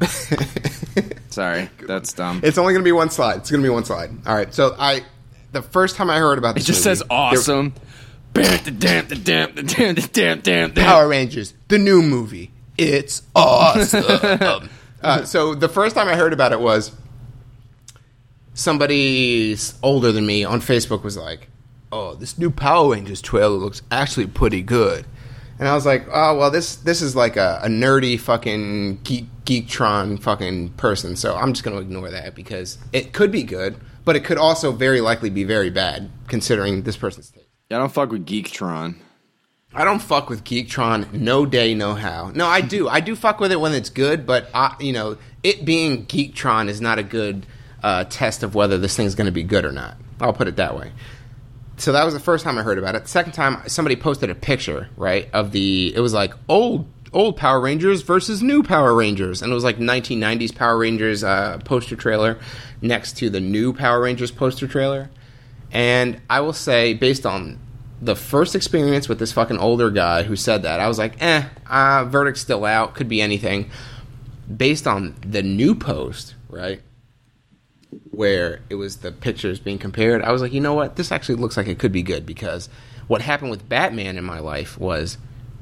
[1.30, 2.40] Sorry, that's dumb.
[2.42, 3.38] It's only going to be one slide.
[3.38, 4.10] It's going to be one slide.
[4.26, 4.52] All right.
[4.52, 5.02] So I,
[5.52, 7.74] the first time I heard about It this, just movie, says awesome.
[10.84, 12.50] Power Rangers, the new movie.
[12.76, 14.68] It's awesome.
[15.02, 16.92] uh, so the first time I heard about it was
[18.52, 21.48] somebody older than me on Facebook was like,
[21.90, 25.06] "Oh, this new Power Rangers trailer looks actually pretty good."
[25.58, 29.26] And I was like, "Oh, well, this this is like a, a nerdy fucking geek
[29.44, 33.76] geektron fucking person, so I'm just going to ignore that because it could be good,
[34.04, 37.92] but it could also very likely be very bad considering this person's taste." I don't
[37.92, 38.96] fuck with Geektron.
[39.74, 42.30] I don't fuck with Geektron no day, no how.
[42.34, 42.88] No, I do.
[42.88, 46.68] I do fuck with it when it's good, but I, you know, it being Geektron
[46.68, 47.44] is not a good
[47.82, 49.96] uh, test of whether this thing's going to be good or not.
[50.20, 50.92] I'll put it that way.
[51.78, 53.02] So that was the first time I heard about it.
[53.02, 55.94] The second time, somebody posted a picture, right, of the.
[55.94, 59.78] It was like old old Power Rangers versus new Power Rangers, and it was like
[59.78, 62.38] 1990s Power Rangers uh, poster trailer
[62.80, 65.10] next to the new Power Rangers poster trailer.
[65.70, 67.58] And I will say, based on
[68.00, 71.44] the first experience with this fucking older guy who said that, I was like, eh,
[71.68, 73.70] uh, verdict's still out, could be anything.
[74.54, 76.80] Based on the new post, right,
[78.10, 81.36] where it was the pictures being compared, I was like, you know what, this actually
[81.36, 82.68] looks like it could be good because
[83.06, 85.18] what happened with Batman in my life was.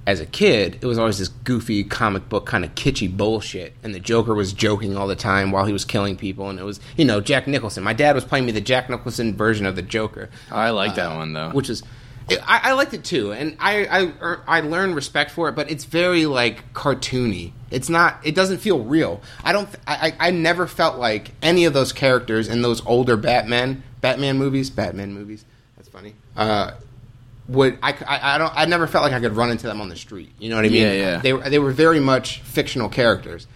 [0.07, 3.95] As a kid, it was always this goofy comic book kind of kitschy bullshit, and
[3.95, 6.79] the Joker was joking all the time while he was killing people, and it was,
[6.99, 7.83] you know, Jack Nicholson.
[7.83, 11.13] My dad was playing me the Jack Nicholson version of the Joker, I like that
[11.13, 11.49] uh, one though.
[11.53, 11.83] which is
[12.31, 15.53] I, I liked it too, and I, I I learned respect for it.
[15.55, 17.53] But it's very like cartoony.
[17.71, 18.19] It's not.
[18.25, 19.21] It doesn't feel real.
[19.43, 19.69] I don't.
[19.87, 24.39] I I I never felt like any of those characters in those older Batman Batman
[24.39, 24.71] movies.
[24.71, 25.45] Batman movies.
[25.77, 26.15] That's funny.
[26.37, 26.73] Uh,
[27.49, 28.35] would I, I?
[28.35, 28.53] I don't.
[28.57, 30.33] I never felt like I could run into them on the street.
[30.39, 30.83] You know what I mean?
[30.83, 31.17] Yeah, yeah.
[31.19, 33.47] They were they were very much fictional characters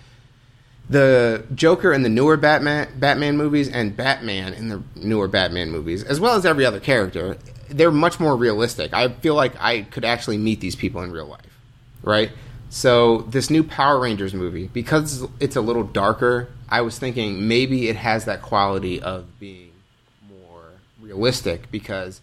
[0.90, 6.02] the Joker in the newer Batman Batman movies and Batman in the newer Batman movies,
[6.02, 7.36] as well as every other character,
[7.68, 8.94] they're much more realistic.
[8.94, 11.58] I feel like I could actually meet these people in real life,
[12.02, 12.30] right?
[12.70, 17.88] So this new Power Rangers movie, because it's a little darker, I was thinking maybe
[17.88, 19.72] it has that quality of being
[20.28, 20.64] more
[21.00, 22.20] realistic because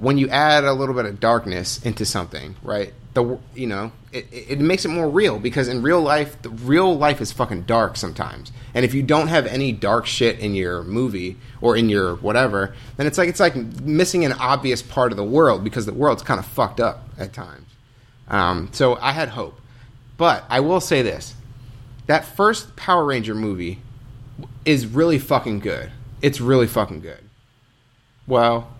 [0.00, 2.92] when you add a little bit of darkness into something, right?
[3.14, 6.96] The you know it, it makes it more real because in real life, the real
[6.96, 8.50] life is fucking dark sometimes.
[8.74, 12.74] And if you don't have any dark shit in your movie or in your whatever,
[12.96, 16.22] then it's like it's like missing an obvious part of the world because the world's
[16.22, 17.66] kind of fucked up at times.
[18.28, 19.60] Um, so I had hope,
[20.16, 21.34] but I will say this:
[22.06, 23.80] that first Power Ranger movie
[24.64, 25.90] is really fucking good.
[26.22, 27.20] It's really fucking good.
[28.26, 28.72] Well,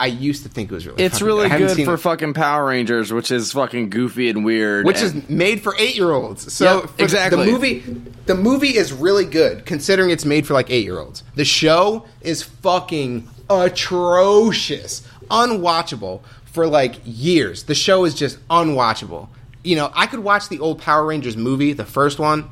[0.00, 1.02] I used to think it was really.
[1.02, 1.98] It's really haven't good for it.
[1.98, 4.86] fucking Power Rangers, which is fucking goofy and weird.
[4.86, 6.52] which and- is made for eight year olds.
[6.52, 7.44] So Yep, exactly.
[7.46, 7.82] the movie,
[8.26, 11.24] the movie is really good considering it's made for like eight year olds.
[11.34, 17.64] The show is fucking atrocious, unwatchable for like years.
[17.64, 19.28] The show is just unwatchable.
[19.64, 22.48] You know, I could watch the old Power Rangers movie, the first one,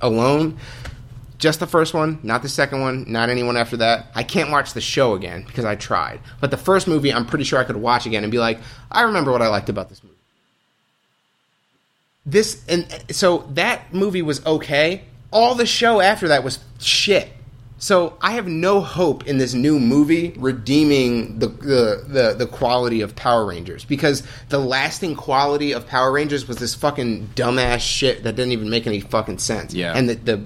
[0.00, 0.56] alone.
[1.38, 4.06] Just the first one, not the second one, not anyone after that.
[4.14, 6.20] I can't watch the show again because I tried.
[6.40, 8.58] But the first movie, I'm pretty sure I could watch again and be like,
[8.90, 10.16] I remember what I liked about this movie
[12.26, 15.04] this and so that movie was okay.
[15.30, 17.30] All the show after that was shit.
[17.78, 23.00] So I have no hope in this new movie redeeming the the the, the quality
[23.00, 28.24] of Power Rangers because the lasting quality of Power Rangers was this fucking dumbass shit
[28.24, 29.72] that didn't even make any fucking sense.
[29.72, 29.96] Yeah.
[29.96, 30.44] and the the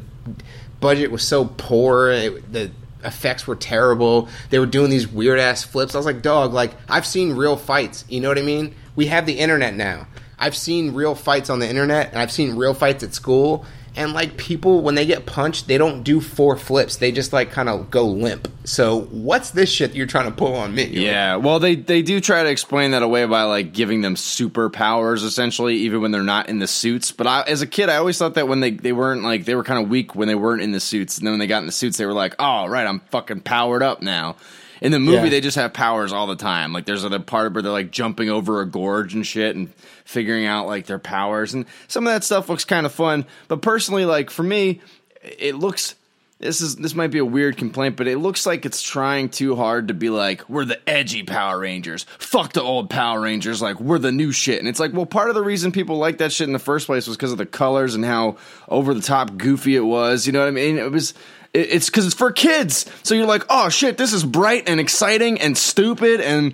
[0.81, 2.11] budget was so poor.
[2.11, 2.71] It, the
[3.05, 4.29] effects were terrible.
[4.51, 5.95] They were doing these weird ass flips.
[5.95, 8.05] I was like, dog, like I've seen real fights.
[8.09, 8.75] You know what I mean?
[8.97, 10.07] We have the internet now.
[10.39, 13.67] I've seen real fights on the internet, and I've seen real fights at school.
[13.97, 16.97] And like people, when they get punched, they don't do four flips.
[16.97, 18.49] They just like kind of go limp.
[18.65, 20.85] So what's this shit you're trying to pull on me?
[20.85, 25.25] Yeah, well, they they do try to explain that away by like giving them superpowers,
[25.25, 27.11] essentially, even when they're not in the suits.
[27.11, 29.55] But I, as a kid, I always thought that when they they weren't like they
[29.55, 31.59] were kind of weak when they weren't in the suits, and then when they got
[31.59, 34.37] in the suits, they were like, oh right, I'm fucking powered up now.
[34.81, 35.29] In the movie, Yeah.
[35.29, 36.73] they just have powers all the time.
[36.73, 39.73] Like there's a part where they're like jumping over a gorge and shit, and
[40.05, 43.27] figuring out like their powers, and some of that stuff looks kind of fun.
[43.49, 44.81] But personally, like for me,
[45.23, 45.95] it looks
[46.39, 49.55] this is this might be a weird complaint, but it looks like it's trying too
[49.57, 52.05] hard to be like we're the edgy Power Rangers.
[52.19, 53.61] Fuck the old Power Rangers.
[53.61, 54.59] Like we're the new shit.
[54.59, 56.87] And it's like, well, part of the reason people like that shit in the first
[56.87, 58.39] place was because of the colors and how
[58.69, 60.27] over the top goofy it was.
[60.27, 60.79] You know what I mean?
[60.79, 61.13] It was.
[61.55, 62.87] It- It's because it's for kids.
[63.03, 66.53] So you're like, oh shit, this is bright and exciting and stupid and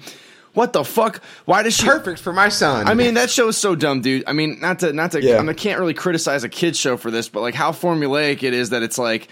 [0.55, 1.21] what the fuck?
[1.45, 1.85] Why does she?
[1.85, 2.89] Perfect for my son.
[2.89, 4.25] I mean, that show is so dumb, dude.
[4.27, 5.23] I mean, not to not to.
[5.23, 5.37] Yeah.
[5.37, 8.43] I, mean, I can't really criticize a kids show for this, but like how formulaic
[8.43, 9.29] it is that it's like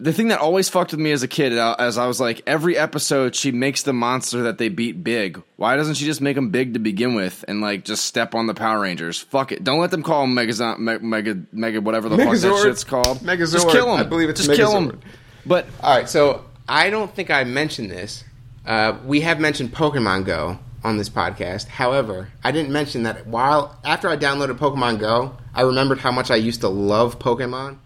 [0.00, 2.42] the thing that always fucked with me as a kid, uh, as I was like,
[2.46, 5.42] every episode she makes the monster that they beat big.
[5.56, 8.46] Why doesn't she just make them big to begin with and like just step on
[8.46, 9.18] the Power Rangers?
[9.20, 9.62] Fuck it.
[9.62, 13.18] Don't let them call them Megazord, Me- Mega, Mega, whatever the fuck that shit's called.
[13.18, 13.52] Megazord.
[13.52, 14.00] Just kill them.
[14.00, 15.00] I believe it's just kill them.
[15.46, 18.24] But All right, so I don't think I mentioned this.
[18.66, 21.66] Uh, we have mentioned Pokemon Go on this podcast.
[21.66, 26.30] However, I didn't mention that while after I downloaded Pokemon Go, I remembered how much
[26.30, 27.78] I used to love Pokemon,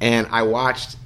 [0.00, 0.96] and I watched.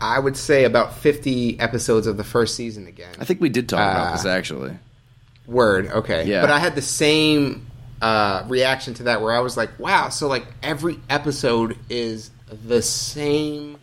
[0.00, 3.12] I would say about fifty episodes of the first season again.
[3.20, 4.72] I think we did talk about Uh, this actually.
[5.46, 6.26] Word, okay.
[6.26, 6.40] Yeah.
[6.42, 7.66] But I had the same
[8.00, 12.30] uh, reaction to that where I was like, wow, so like every episode is
[12.66, 13.76] the same.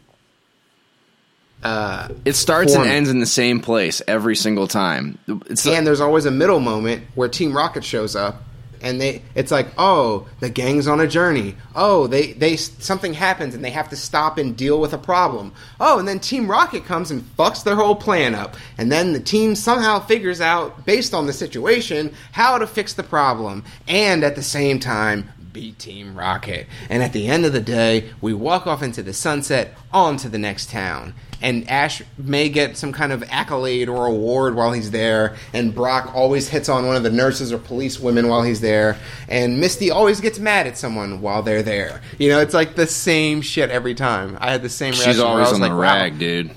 [1.63, 2.87] Uh, It starts format.
[2.89, 5.17] and ends in the same place every single time.
[5.49, 8.43] It's and there's always a middle moment where Team Rocket shows up,
[8.81, 11.55] and they it's like, oh, the gang's on a journey.
[11.75, 15.53] Oh, they they something happens and they have to stop and deal with a problem.
[15.79, 19.19] Oh, and then Team Rocket comes and fucks their whole plan up, and then the
[19.19, 24.35] team somehow figures out, based on the situation, how to fix the problem, and at
[24.35, 25.29] the same time.
[25.77, 26.67] Team Rocket.
[26.89, 30.29] And at the end of the day, we walk off into the sunset on to
[30.29, 34.91] the next town and Ash may get some kind of accolade or award while he's
[34.91, 38.61] there, and Brock always hits on one of the nurses or police women while he's
[38.61, 38.97] there,
[39.29, 42.01] and Misty always gets mad at someone while they're there.
[42.17, 44.37] You know, it's like the same shit every time.
[44.41, 44.93] I had the same.
[44.93, 45.81] she's always on like, the wow.
[45.81, 46.51] rag, dude.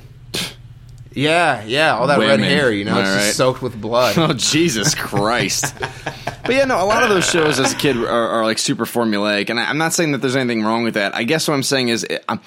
[1.13, 2.41] Yeah, yeah, all that Women.
[2.41, 2.71] red hair.
[2.73, 3.17] You know, Am I it's right?
[3.27, 4.17] just soaked with blood.
[4.19, 5.75] Oh Jesus Christ!
[5.79, 8.85] but yeah, no, a lot of those shows as a kid are, are like super
[8.85, 11.15] formulaic, and I, I'm not saying that there's anything wrong with that.
[11.15, 12.41] I guess what I'm saying is, it, I'm,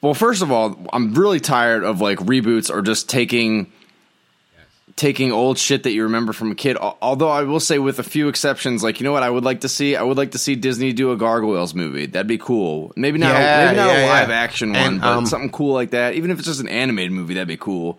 [0.00, 3.72] well, first of all, I'm really tired of like reboots or just taking
[4.96, 6.76] taking old shit that you remember from a kid.
[6.76, 9.62] Although I will say, with a few exceptions, like you know what I would like
[9.62, 12.06] to see, I would like to see Disney do a Gargoyles movie.
[12.06, 12.92] That'd be cool.
[12.96, 14.12] Maybe not, Yeah, a, maybe not yeah, a yeah.
[14.12, 16.14] live action one, And, but um, something cool like that.
[16.14, 17.98] Even if it's just an animated movie, that'd be cool.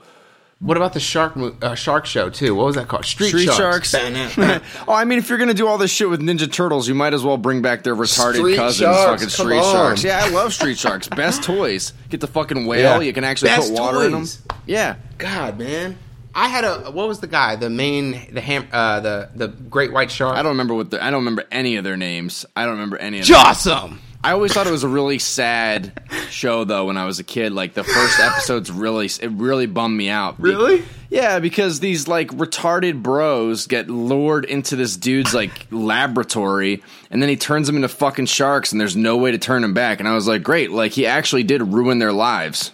[0.60, 2.56] what about the shark uh, shark show too?
[2.56, 3.04] What was that called?
[3.06, 3.90] Street, Street Sharks.
[3.92, 4.38] Sharks.
[4.88, 7.14] oh, I mean, if you're gonna do all this shit with Ninja Turtles, you might
[7.14, 9.74] as well bring back their retarded Street cousins, Sharks, fucking come Street on.
[9.74, 10.04] Sharks.
[10.06, 11.10] Yeah, I love Street Sharks.
[11.10, 11.92] Best toys.
[12.10, 12.80] Get the fucking whale.
[12.80, 13.00] Yeah.
[13.02, 14.26] You can actually Best put water in them.
[14.66, 14.96] Yeah.
[15.18, 15.98] God, man.
[16.36, 17.56] I had a what was the guy?
[17.56, 20.36] The main the ham uh, the the great white shark.
[20.36, 22.46] I don't remember what the, I don't remember any of their names.
[22.56, 23.38] I don't remember any of them.
[23.38, 23.98] Jossum.
[24.22, 27.54] I always thought it was a really sad show though when I was a kid.
[27.54, 30.38] Like the first episode's really it really bummed me out.
[30.38, 30.84] Really?
[31.10, 37.30] Yeah, because these like retarded bros get lured into this dude's like laboratory and then
[37.30, 40.00] he turns them into fucking sharks and there's no way to turn them back.
[40.00, 42.72] And I was like, great, like he actually did ruin their lives.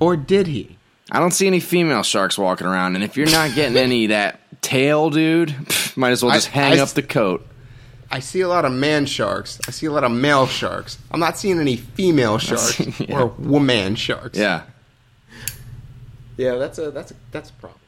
[0.00, 0.78] Or did he?
[1.10, 4.08] I don't see any female sharks walking around, and if you're not getting any of
[4.10, 5.54] that tail, dude,
[5.96, 7.46] might as well I- just hang I up the coat.
[8.10, 9.58] I see a lot of man sharks.
[9.66, 10.98] I see a lot of male sharks.
[11.10, 13.20] I'm not seeing any female sharks Yeah.
[13.22, 14.36] or woman sharks.
[14.38, 14.64] Yeah.
[16.36, 16.56] yeah.
[16.56, 17.80] That's a that's a that's a problem.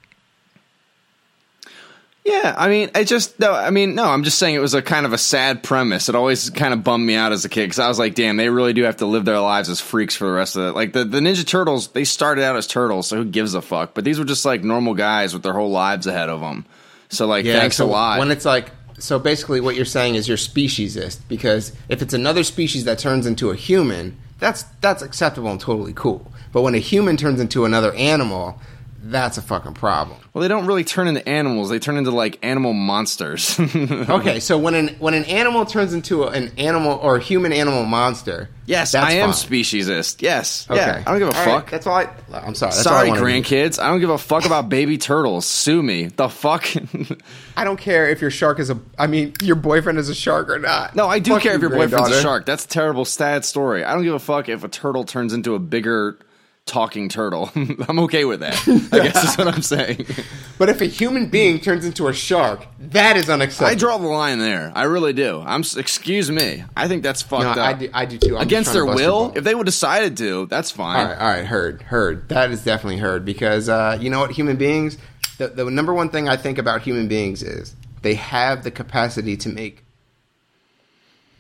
[2.25, 4.81] Yeah, I mean, I just no, I mean, no, I'm just saying it was a
[4.81, 6.09] kind of a sad premise.
[6.09, 8.39] It always kind of bummed me out as a kid because I was like, damn,
[8.39, 10.73] they really do have to live their lives as freaks for the rest of it.
[10.75, 13.93] Like the the Ninja Turtles, they started out as turtles, so who gives a fuck?
[13.93, 16.65] But these were just like normal guys with their whole lives ahead of them.
[17.11, 18.19] So like, thanks so a lot.
[18.19, 22.43] When it's like, so basically, what you're saying is you're speciesist because if it's another
[22.43, 26.33] species that turns into a human, that's that's acceptable and totally cool.
[26.53, 28.61] But when a human turns into another animal,
[29.07, 30.19] that's a fucking problem.
[30.33, 33.59] well, they don't really turn into animals; they turn into like animal monsters.
[34.15, 37.53] Okay, so when an when an animal turns into a- an animal or a human
[37.53, 39.35] animal monster, yes, that's I am fine.
[39.35, 40.23] speciesist.
[40.23, 41.71] Yes, Okay, yeah, I don't give a All right, fuck.
[41.71, 42.09] That's all I.
[42.33, 42.71] I'm sorry.
[42.71, 43.79] That's Sorry, all I wanted to- grandkids.
[43.83, 45.47] I don't give a fuck about baby turtles.
[45.47, 46.07] Sue me.
[46.07, 46.67] The fuck?
[47.57, 48.79] I don't care if your shark is a.
[48.99, 50.97] I mean, your boyfriend is a shark or not.
[50.97, 52.47] No, I do Fuck care you, if your boyfriend's a shark.
[52.47, 53.85] That's a terrible, sad story.
[53.85, 56.19] I don't give a fuck if a turtle turns into a bigger
[56.67, 57.51] talking turtle.
[57.55, 58.55] I'm okay with that.
[58.93, 60.07] I guess is what I'm saying.
[60.57, 63.73] But if a human being turns into a shark, that is unacceptable.
[63.73, 64.71] I draw the line there.
[64.73, 65.43] I really do.
[65.45, 65.63] I'm.
[65.77, 66.63] Excuse me.
[66.77, 67.57] I think that's fucked No, up.
[67.57, 67.91] I do.
[67.93, 68.37] I do too.
[68.37, 70.97] I'm Against their will, if they would decided to, that's fine.
[70.97, 72.29] All right, all right, heard, heard.
[72.29, 74.97] That is definitely heard because uh, you know what, human beings.
[75.39, 79.37] The, the number one thing I think about human beings is they have the capacity
[79.39, 79.83] to make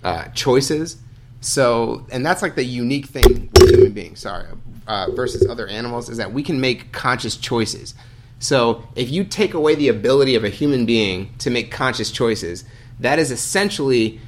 [0.02, 0.96] uh, choices.
[1.40, 4.18] So, and that's like the unique thing with human beings.
[4.18, 4.46] Sorry,
[4.86, 7.94] uh, versus other animals is that we can make conscious choices.
[8.38, 12.64] So, if you take away the ability of a human being to make conscious choices,
[13.00, 14.20] that is essentially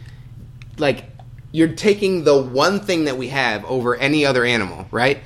[0.78, 1.04] like
[1.52, 5.20] you're taking the one thing that we have over any other animal, right?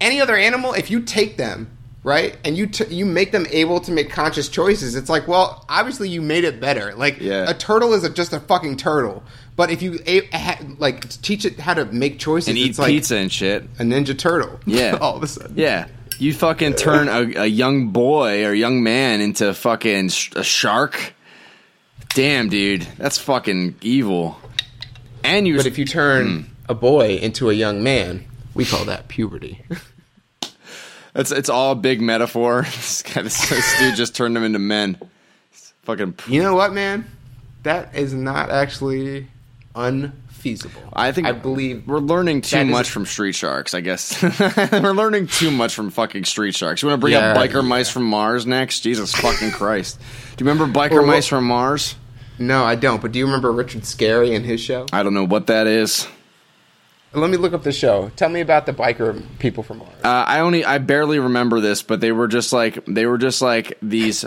[0.00, 3.80] Any other animal, if you take them, right, and you t- you make them able
[3.80, 6.94] to make conscious choices, it's like, well, obviously you made it better.
[6.94, 7.48] Like Yeah.
[7.48, 9.22] a turtle is a, just a fucking turtle,
[9.56, 12.78] but if you a- ha- like teach it how to make choices, and eat it's
[12.78, 13.62] like pizza and shit.
[13.78, 14.58] a ninja turtle.
[14.66, 14.98] Yeah.
[15.00, 15.54] all of a sudden.
[15.56, 15.88] Yeah.
[16.18, 21.12] You fucking turn a, a young boy or young man into fucking sh- a shark.
[22.14, 24.38] Damn, dude, that's fucking evil.
[25.24, 26.52] And you, But if you turn Hmm.
[26.68, 29.64] a boy into a young man, we call that puberty.
[31.16, 32.62] it's it's all a big metaphor.
[32.64, 34.96] this, guy, this, this dude just turned them into men.
[35.52, 36.14] It's fucking.
[36.28, 37.04] you know what, man?
[37.64, 39.26] That is not actually
[39.74, 40.80] unfeasible.
[40.92, 43.74] I think I believe we're learning too that is- much from Street Sharks.
[43.74, 44.22] I guess
[44.72, 46.82] we're learning too much from fucking Street Sharks.
[46.82, 47.68] You want to bring Yeah, up Biker yeah.
[47.68, 48.80] Mice from Mars next?
[48.80, 49.98] Jesus fucking Christ!
[50.36, 51.94] Do you remember Biker what- Mice from Mars?
[52.38, 53.00] No, I don't.
[53.00, 54.86] But do you remember Richard Scarry and his show?
[54.92, 56.08] I don't know what that is.
[57.12, 58.10] Let me look up the show.
[58.16, 59.92] Tell me about the biker people from Mars.
[60.02, 63.40] Uh, I only I barely remember this, but they were just like they were just
[63.40, 64.24] like these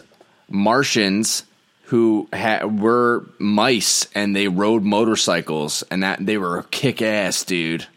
[0.50, 1.44] Martians
[1.88, 7.88] who ha- were mice and they rode motorcycles and that they were kick ass, dude.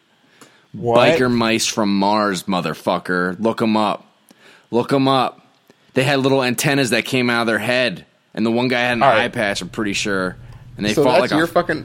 [0.76, 3.38] Biker mice from Mars, motherfucker.
[3.40, 4.06] Look them up.
[4.70, 5.44] Look them up.
[5.94, 8.92] They had little antennas that came out of their head, and the one guy had
[8.92, 9.60] an All eye patch.
[9.60, 10.36] I'm pretty sure.
[10.76, 11.84] And they so fought that's like your a fucking.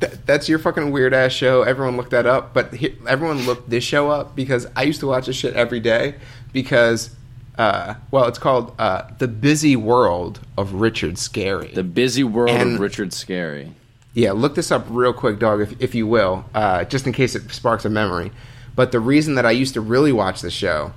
[0.00, 1.62] th- that's your fucking weird ass show.
[1.62, 5.06] Everyone looked that up, but he, everyone looked this show up because I used to
[5.06, 6.16] watch this shit every day
[6.52, 7.16] because,
[7.58, 11.72] uh, well, it's called uh, The Busy World of Richard Scarry.
[11.74, 13.72] the busy world And- of Richard Scarry.
[14.14, 17.34] Yeah, look this up real quick, dog, if, if you will, uh, just in case
[17.34, 18.30] it sparks a memory.
[18.76, 20.92] But the reason that I used to really watch the show,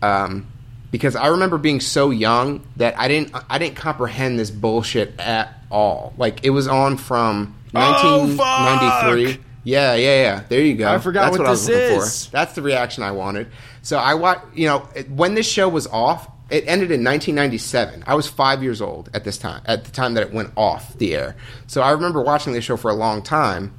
[0.00, 0.46] um,
[0.90, 5.52] because I remember being so young that I didn't I didn't comprehend this bullshit at
[5.70, 6.14] all.
[6.16, 7.80] Like it was on from Oh,
[8.28, 9.32] 1993.
[9.32, 9.40] fuck!
[9.64, 10.42] Yeah, yeah, yeah.
[10.48, 10.90] There you go.
[10.92, 12.26] I forgot That's what I was this looking is.
[12.26, 12.32] For.
[12.32, 13.48] That's the reaction I wanted.
[13.84, 14.42] So I watched.
[14.54, 18.02] You know, it- when this show was off, it ended in 1997.
[18.06, 19.62] I was five years old at this time.
[19.66, 21.36] At the time that it went off the air.
[21.68, 23.72] So I remember watching this show for a long time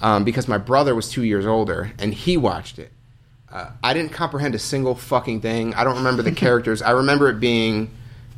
[0.00, 2.90] um, because my brother was two years older and he watched it.
[3.52, 5.74] Uh, I didn't comprehend a single fucking thing.
[5.74, 6.82] I don't remember the characters.
[6.82, 7.90] I remember it being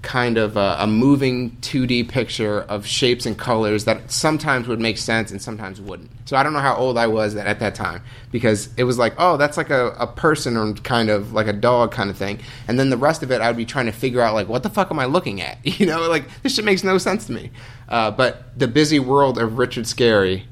[0.03, 4.97] kind of a, a moving 2D picture of shapes and colors that sometimes would make
[4.97, 6.11] sense and sometimes wouldn't.
[6.25, 8.97] So I don't know how old I was at, at that time because it was
[8.99, 12.17] like, oh, that's like a, a person or kind of like a dog kind of
[12.17, 12.41] thing.
[12.67, 14.63] And then the rest of it, I would be trying to figure out like, what
[14.63, 15.59] the fuck am I looking at?
[15.81, 17.51] You know, like this shit makes no sense to me.
[17.89, 20.45] Uh, but the busy world of Richard Scarry.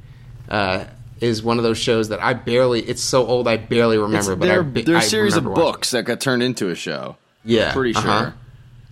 [0.48, 0.84] Uh,
[1.20, 2.80] is one of those shows that I barely.
[2.80, 4.36] It's so old I barely remember.
[4.36, 6.70] but they're, I, ba- they're a I series of watching books that got turned into
[6.70, 7.16] a show.
[7.44, 8.08] Yeah, pretty sure.
[8.08, 8.30] uh-huh.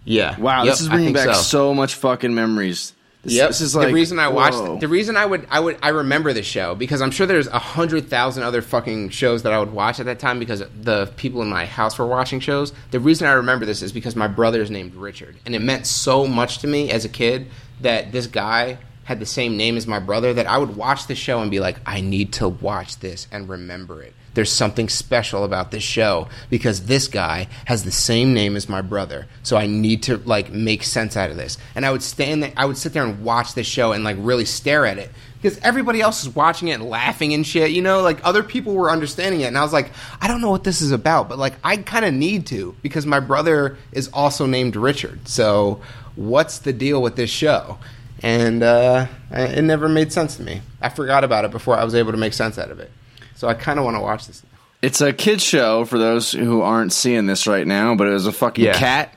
[0.07, 0.39] Yeah.
[0.39, 1.33] Wow, Yep, this is bringing back so.
[1.35, 1.75] so.
[1.75, 2.95] much fucking memories.
[3.23, 3.49] This, Yep.
[3.49, 4.79] this is like the reason I watched whoa.
[4.79, 7.59] the reason I would I would I remember the show because I'm sure there's a
[7.59, 11.43] hundred thousand other fucking shows that I would watch at that time because the people
[11.43, 12.73] in my house were watching shows.
[12.93, 15.87] The reason I remember this is because my brother is named Richard, and it meant
[15.87, 17.49] so much to me as a kid
[17.81, 21.15] that this guy had the same name as my brother that I would watch the
[21.15, 24.15] show and be like, I need to watch this and remember it.
[24.37, 28.83] There's something special about this show because this guy has the same name as my
[28.83, 29.29] brother.
[29.43, 31.57] So I need to like make sense out of this.
[31.75, 34.19] And I would stand there, I would sit there and watch this show and like
[34.21, 35.11] really stare at it
[35.41, 38.75] because everybody else is watching it and laughing and shit, you know, like other people
[38.75, 41.39] were understanding it and I was like, I don't know what this is about, but
[41.39, 45.29] like I kind of need to because my brother is also named Richard.
[45.29, 45.81] So
[46.15, 47.79] what's the deal with this show?
[48.23, 50.61] And uh, it never made sense to me.
[50.83, 52.91] I forgot about it before I was able to make sense out of it.
[53.37, 54.43] So I kind of want to watch this.
[54.83, 58.27] It's a kids show for those who aren't seeing this right now, but it was
[58.27, 58.75] a fucking Yeah.
[58.79, 59.15] cat.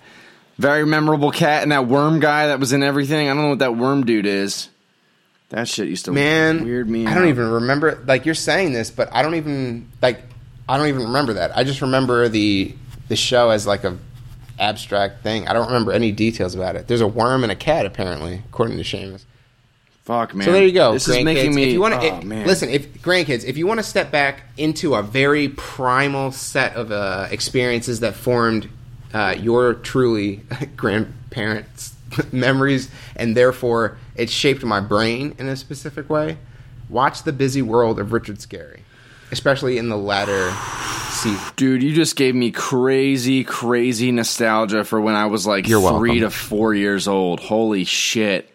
[0.58, 3.30] Very memorable cat and that worm guy that was in everything.
[3.30, 4.70] I don't know what that worm dude is.
[5.50, 7.30] That shit used to Man, weird me I don't out.
[7.30, 7.98] even remember.
[8.06, 10.22] Like you're saying this, but I don't even like.
[10.68, 11.58] I don't even remember that.
[11.58, 12.76] I just remember the
[13.08, 13.98] the show as like a
[14.60, 15.48] abstract thing.
[15.48, 16.88] I don't remember any details about it.
[16.88, 19.24] There's a worm and a cat apparently, according to Seamus.
[20.10, 20.46] Fuck man.
[20.46, 20.94] So there you go.
[20.94, 22.48] This is making me If you want to oh, man.
[22.48, 26.92] listen, if grandkids, if you want to step back into a very primal set of
[26.92, 28.68] uh, experiences that formed
[29.14, 30.38] uh, your truly
[30.76, 31.94] grandparents'
[32.32, 36.40] memories, and therefore it shaped my brain in a specific way,
[36.90, 38.80] watch the busy world of Richard Scarry,
[39.32, 40.52] especially in the latter
[41.12, 41.54] season.
[41.56, 46.20] Dude, you just gave me crazy, crazy nostalgia for when I was like You're three
[46.20, 46.22] welcome.
[46.22, 47.40] to four years old.
[47.40, 48.49] Holy shit.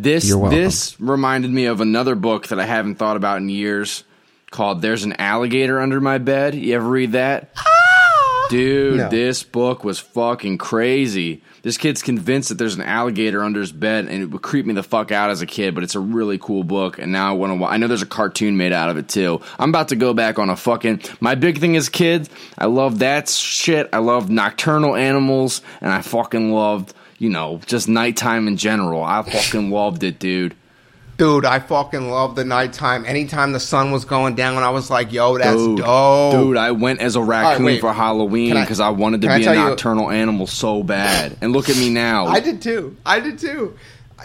[0.00, 0.60] This You're welcome.
[0.60, 4.04] this reminded me of another book that I haven't thought about in years
[4.52, 6.54] called There's an Alligator Under My Bed.
[6.54, 7.50] You ever read that?
[7.56, 8.46] Ah!
[8.48, 9.08] Dude, No.
[9.08, 11.42] this book was fucking crazy.
[11.62, 14.72] This kid's convinced that there's an alligator under his bed, and it would creep me
[14.72, 15.74] the fuck out as a kid.
[15.74, 17.66] But it's a really cool book, and now I want to.
[17.66, 19.40] I know there's a cartoon made out of it too.
[19.58, 21.02] I'm about to go back on a fucking.
[21.20, 23.88] My big thing is kids, I love that shit.
[23.92, 29.02] I love nocturnal animals, and I fucking loved, you know, just nighttime in general.
[29.02, 30.54] I fucking loved it, dude.
[31.16, 33.04] Dude, I fucking love the nighttime.
[33.04, 36.56] Anytime the sun was going down, and I was like, "Yo, that's Dude, dope." dude,
[36.56, 37.80] I went as a raccoon wait.
[37.80, 40.84] for Halloween Can I- because I, wanted to be a tell you- nocturnal animal so
[40.84, 41.36] bad.
[41.40, 42.26] And look at me now.
[42.28, 42.96] I did too.
[43.04, 43.76] I did too.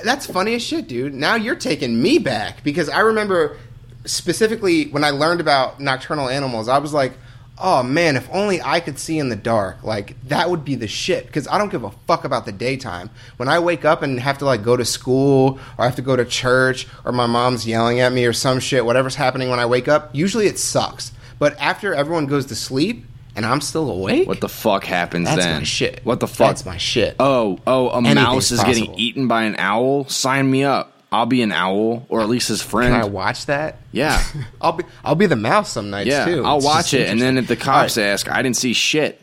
[0.03, 1.15] That's funny as shit, dude.
[1.15, 3.57] Now you're taking me back because I remember
[4.05, 7.13] specifically when I learned about nocturnal animals, I was like,
[7.59, 9.83] oh man, if only I could see in the dark.
[9.83, 13.09] Like, that would be the shit because I don't give a fuck about the daytime.
[13.37, 16.01] When I wake up and have to like go to school or I have to
[16.01, 19.59] go to church or my mom's yelling at me or some shit, whatever's happening when
[19.59, 21.11] I wake up, usually it sucks.
[21.39, 25.43] But after everyone goes to sleep and I'm still awake, What the fuck happens that's
[25.43, 25.57] then?
[25.59, 26.01] my shit.
[26.03, 26.49] What the fuck?
[26.49, 27.15] That's my shit.
[27.19, 30.07] Oh, oh, a Anything's mouse is getting eaten by an owl?
[30.07, 30.92] Sign me up.
[31.13, 32.91] I'll be an owl, or at least his friend.
[32.93, 33.77] Can I watch that?
[33.91, 34.21] Yeah.
[34.61, 36.43] I'll be I'll be the mouse some nights yeah, too.
[36.43, 38.03] I'll It's watch it, and then if the cops right.
[38.07, 39.19] ask, I didn't see shit.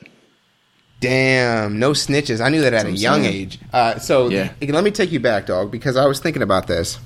[1.00, 2.40] damn, no snitches.
[2.40, 3.34] I knew that at a young saying.
[3.34, 3.58] age.
[3.72, 4.52] Uh, so Yeah.
[4.60, 6.98] let me take you back, dog, because I was thinking about this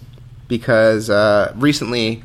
[0.49, 2.23] because uh, recently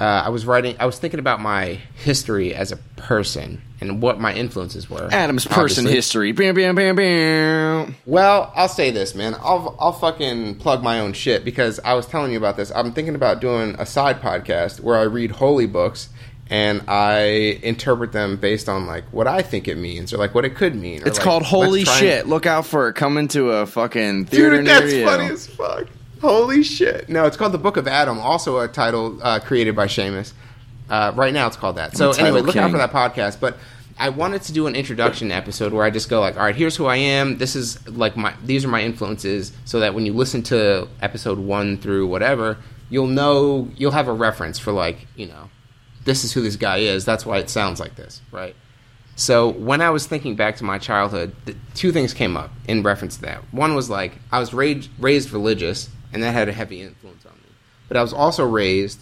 [0.00, 0.76] uh, I was writing.
[0.80, 5.08] I was thinking about my history as a person and what my influences were.
[5.12, 5.92] Adam's person obviously.
[5.94, 6.32] history.
[6.32, 7.94] Bam, bam, bam, bam.
[8.06, 9.34] Well, I'll say this, man.
[9.34, 12.72] I'll I'll fucking plug my own shit because I was telling you about this.
[12.74, 16.08] I'm thinking about doing a side podcast where I read holy books
[16.50, 20.44] and I interpret them based on like what I think it means or like what
[20.44, 21.02] it could mean.
[21.02, 22.26] or, It's like, called Holy try and- Shit.
[22.28, 25.04] Look out for it coming to a fucking theater Dude, near that's you.
[25.06, 25.86] funny as fuck.
[26.20, 27.10] Holy shit!
[27.10, 30.32] No, it's called the Book of Adam, also a title uh, created by Seamus.
[30.88, 31.96] Uh, right now, it's called that.
[31.98, 33.40] So anyway, look out for that podcast.
[33.40, 33.58] But
[33.98, 36.76] I wanted to do an introduction episode where I just go like, all right, here's
[36.76, 37.38] who I am.
[37.38, 41.38] This is like my these are my influences, so that when you listen to episode
[41.38, 42.58] one through whatever,
[42.90, 45.50] you'll know you'll have a reference for like you know,
[46.04, 47.04] this is who this guy is.
[47.04, 48.56] That's why it sounds like this, right?
[49.16, 51.36] So when I was thinking back to my childhood,
[51.74, 53.42] two things came up in reference to that.
[53.52, 57.32] One was like I was raised raised religious, and that had a heavy influence on
[57.34, 57.48] me.
[57.86, 59.00] But I was also raised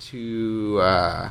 [0.00, 1.30] to uh,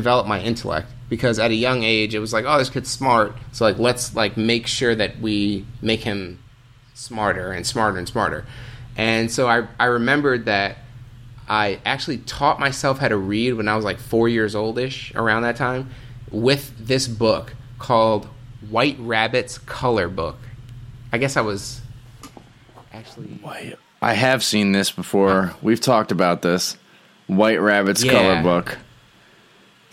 [0.00, 3.34] develop my intellect because at a young age it was like, oh, this kid's smart,
[3.52, 6.38] so like let's like make sure that we make him
[6.94, 8.44] smarter and smarter and smarter.
[8.96, 10.76] And so I I remembered that
[11.48, 15.42] I actually taught myself how to read when I was like four years oldish, around
[15.42, 15.90] that time,
[16.30, 18.26] with this book called
[18.68, 20.38] White Rabbit's Color Book.
[21.12, 21.80] I guess I was
[22.92, 23.38] actually
[24.02, 25.54] I have seen this before.
[25.62, 26.76] We've talked about this.
[27.28, 28.12] White Rabbit's Yeah.
[28.12, 28.78] color book.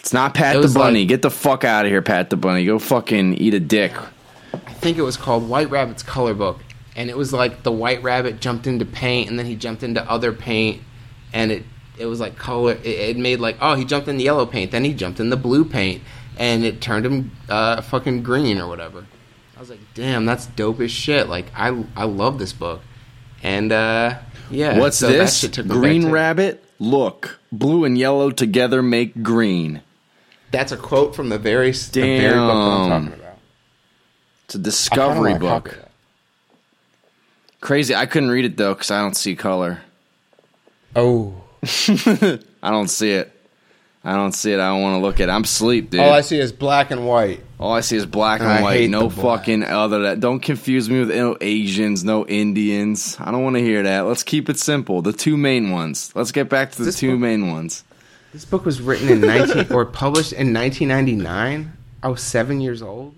[0.04, 1.00] It's not Pat It the Bunny.
[1.00, 2.66] like- Get the fuck out of here, Pat the Bunny.
[2.66, 3.94] Go fucking eat a dick.
[4.54, 6.60] I think it was called White Rabbit's Color Book.
[6.96, 10.04] and it was like the white rabbit jumped into paint, and then he jumped into
[10.12, 10.82] other paint,
[11.34, 11.64] and it
[11.98, 12.74] it was like color.
[12.74, 15.30] It, it made like oh he jumped in the yellow paint, then he jumped in
[15.32, 16.04] the blue paint,
[16.38, 19.06] and it turned him uh, fucking green or whatever.
[19.58, 21.30] I was like, damn, that's dope as shit.
[21.30, 22.82] Like I I love this book,
[23.42, 24.20] and uh,
[24.52, 24.78] yeah.
[24.78, 25.38] What's so that this?
[25.40, 26.64] shit took Green rabbit.
[26.78, 29.82] Look, blue and yellow together make green.
[30.54, 33.08] That's a quote from the very the very book that I'm Damn.
[33.10, 33.38] talking about.
[34.46, 35.70] It's a I kinda discovery a book.
[35.72, 35.90] that.
[37.60, 37.96] Crazy.
[37.96, 39.82] I couldn't read it though because I don't see color.
[40.96, 41.34] Oh.
[42.62, 43.32] I don't see it.
[44.06, 44.60] I don't see it.
[44.60, 45.32] I don't want to look at it.
[45.32, 46.02] I'm asleep, dude.
[46.02, 47.42] All I see is black and white.
[47.60, 48.90] All I see is black and I white.
[48.92, 49.40] No the black.
[49.40, 50.20] fucking other that.
[50.20, 53.18] Don't confuse me with no Asians, no Indians.
[53.20, 54.02] I don't want to hear that.
[54.02, 55.02] Let's keep it simple.
[55.02, 56.12] The two main ones.
[56.14, 57.84] Let's get back to the two main ones.
[58.34, 61.72] This book was written in 19 or published in 1999.
[62.02, 63.14] I was seven years old.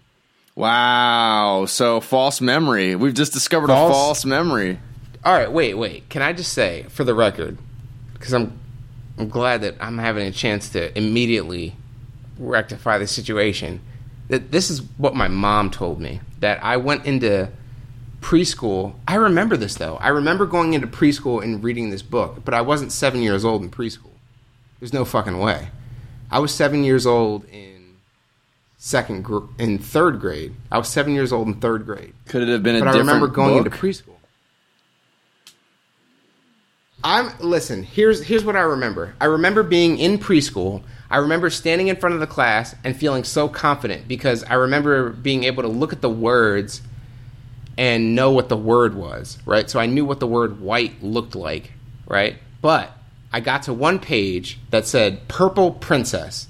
[0.56, 1.66] Wow.
[1.68, 2.96] So false memory.
[2.96, 3.90] We've just discovered False?
[3.90, 4.78] a false memory.
[5.24, 6.10] All right, wait, wait.
[6.10, 7.58] Can I just say, for the record,
[8.14, 8.60] because I'm,
[9.18, 11.76] I'm glad that I'm having a chance to immediately
[12.38, 13.80] rectify the situation.
[14.28, 16.20] That this is what my mom told me.
[16.42, 17.50] That I went into
[18.20, 18.96] preschool.
[19.08, 19.96] I remember this though.
[19.98, 23.64] I remember going into preschool and reading this book, but I wasn't seven years old
[23.64, 24.15] in preschool.
[24.86, 25.70] There's no fucking way.
[26.30, 27.96] I was seven years old in
[28.78, 30.54] second gr- in third grade.
[30.72, 32.14] I was seven years old in third grade.
[32.28, 33.74] Could it have been a different But I different remember going book?
[33.74, 34.18] into preschool.
[37.04, 37.82] I'm listen.
[37.82, 39.16] Here's here's what I remember.
[39.20, 40.84] I remember being in preschool.
[41.10, 45.10] I remember standing in front of the class and feeling so confident because I remember
[45.10, 46.84] being able to look at the words
[47.76, 49.68] and know what the word was, right?
[49.68, 51.72] So I knew what the word white looked like,
[52.08, 52.36] right?
[52.62, 52.95] But
[53.36, 56.48] I got to one page that said purple princess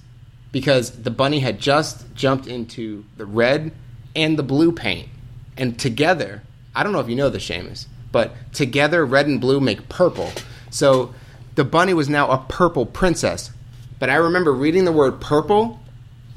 [0.52, 3.72] because the bunny had just jumped into the red
[4.16, 5.10] and the blue paint.
[5.58, 6.44] And together,
[6.76, 10.32] I don't know if you know this, Seamus, but together red and blue make purple.
[10.70, 11.16] So
[11.56, 13.50] the bunny was now a purple princess.
[13.98, 15.80] But I remember reading the word purple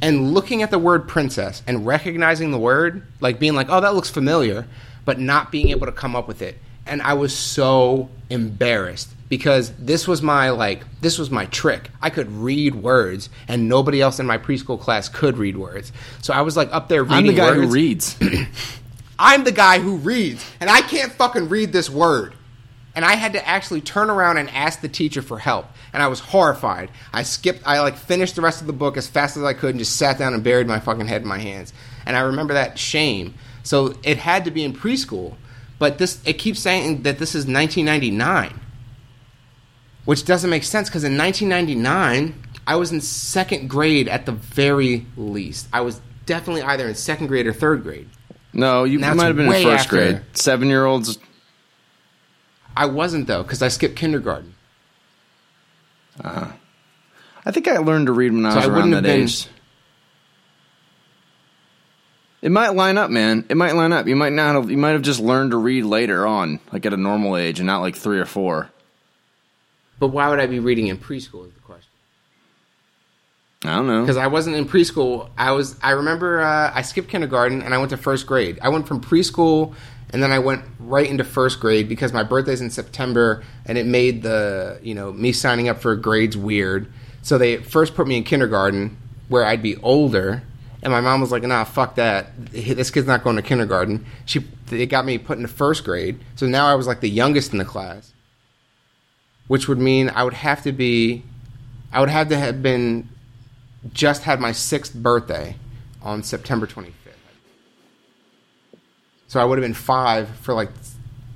[0.01, 3.95] and looking at the word princess and recognizing the word, like being like, oh, that
[3.95, 4.67] looks familiar,
[5.05, 6.57] but not being able to come up with it.
[6.89, 11.91] And I was so embarrassed because this was my like this was my trick.
[12.01, 15.93] I could read words and nobody else in my preschool class could read words.
[16.23, 17.63] So I was like up there reading I'm the guy words.
[17.63, 18.17] who reads.
[19.19, 22.35] I'm the guy who reads, and I can't fucking read this word.
[22.95, 25.67] And I had to actually turn around and ask the teacher for help.
[25.93, 26.91] And I was horrified.
[27.13, 29.71] I skipped, I like finished the rest of the book as fast as I could
[29.71, 31.73] and just sat down and buried my fucking head in my hands.
[32.07, 33.35] And I remember that shame.
[33.63, 35.37] So it had to be in preschool.
[35.79, 38.59] But this, it keeps saying that this is 1999,
[40.05, 42.35] which doesn't make sense because in 1999,
[42.67, 45.69] I was in second grade at the very least.
[45.73, 48.09] I was definitely either in second grade or third grade.
[48.53, 49.97] No, you might have been in first after.
[49.97, 50.21] grade.
[50.33, 51.19] Seven year olds.
[52.77, 54.55] I wasn't though because I skipped kindergarten.
[56.23, 56.51] Uh,
[57.47, 59.17] I think I learned to read when I So was I around wouldn't that have
[59.17, 59.47] been- age.
[62.41, 63.45] It might line up, man.
[63.49, 64.07] It might line up.
[64.07, 64.71] You might not have.
[64.71, 67.67] You might have just learned to read later on, like at a normal age, and
[67.67, 68.71] not like three or four.
[69.99, 71.47] But why would I be reading in preschool?
[71.47, 71.91] Is the question.
[73.65, 74.03] I don't know.
[74.03, 75.31] Because I wasn't in preschool.
[75.37, 75.77] I was.
[75.83, 78.61] I remember uh, I skipped kindergarten and I went to first grade.
[78.63, 79.75] I went from preschool
[80.11, 83.87] and then I went right into first grade because my birthday's in September and it
[83.87, 86.91] made the you know me signing up for grades weird.
[87.23, 88.97] So they first put me in kindergarten
[89.29, 90.43] where I'd be older.
[90.83, 92.31] And my mom was like, "Nah, fuck that.
[92.53, 96.47] This kid's not going to kindergarten." She they got me put into first grade, so
[96.47, 98.13] now I was like the youngest in the class,
[99.49, 101.25] which would mean I would have to be,
[101.93, 103.09] I would have to have been
[103.93, 105.57] just had my sixth birthday
[106.03, 106.93] on September 25th.
[109.27, 110.71] So I would have been five for like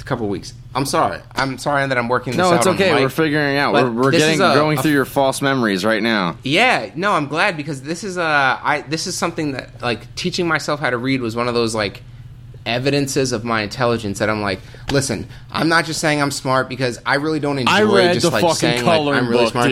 [0.01, 0.55] a couple weeks.
[0.75, 1.21] I'm sorry.
[1.35, 2.49] I'm sorry that I'm working this out.
[2.49, 2.95] No, out it's on okay.
[2.95, 3.73] We're figuring out.
[3.73, 6.39] But We're, we're getting a- going a- through your false memories right now.
[6.43, 8.23] Yeah, no, I'm glad because this is a.
[8.63, 11.75] I this is something that like teaching myself how to read was one of those
[11.75, 12.03] like
[12.65, 14.61] evidences of my intelligence that I'm like,
[14.91, 18.85] listen, I'm not just saying I'm smart because I really don't enjoy just like saying
[18.85, 19.71] like I'm really smart.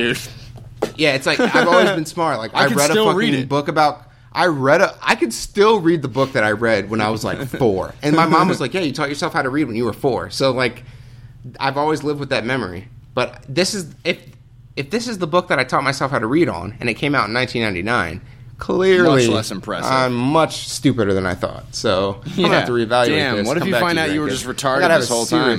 [0.97, 2.39] Yeah, it's like I've always been smart.
[2.39, 4.07] Like I, can read a fucking read book about.
[4.33, 4.97] I read a.
[5.03, 8.15] I could still read the book that I read when I was like four, and
[8.15, 10.31] my mom was like, "Yeah, you taught yourself how to read when you were four.
[10.31, 10.85] So like,
[11.59, 12.89] I've always lived with that memory.
[13.15, 14.25] But this is if
[14.77, 16.95] if this is the book that I taught myself how to read on, and it
[16.95, 18.21] came out in 1999.
[18.59, 19.91] Clearly, Much less impressive.
[19.91, 21.75] I'm much stupider than I thought.
[21.75, 23.47] So I'm gonna have to reevaluate Damn, this.
[23.47, 25.59] what if you find out you were just retarded this whole time?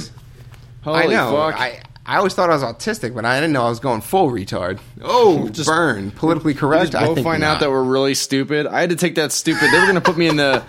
[0.84, 1.32] Holy I know.
[1.32, 1.60] fuck!
[1.60, 1.82] I
[2.12, 4.80] I always thought I was autistic, but I didn't know I was going full retard.
[5.02, 6.12] Oh, just burn.
[6.12, 6.94] Politically correct.
[6.94, 8.68] I think find out that we're really stupid.
[8.68, 9.70] I had to take that stupid.
[9.72, 10.62] They were going to put me in the.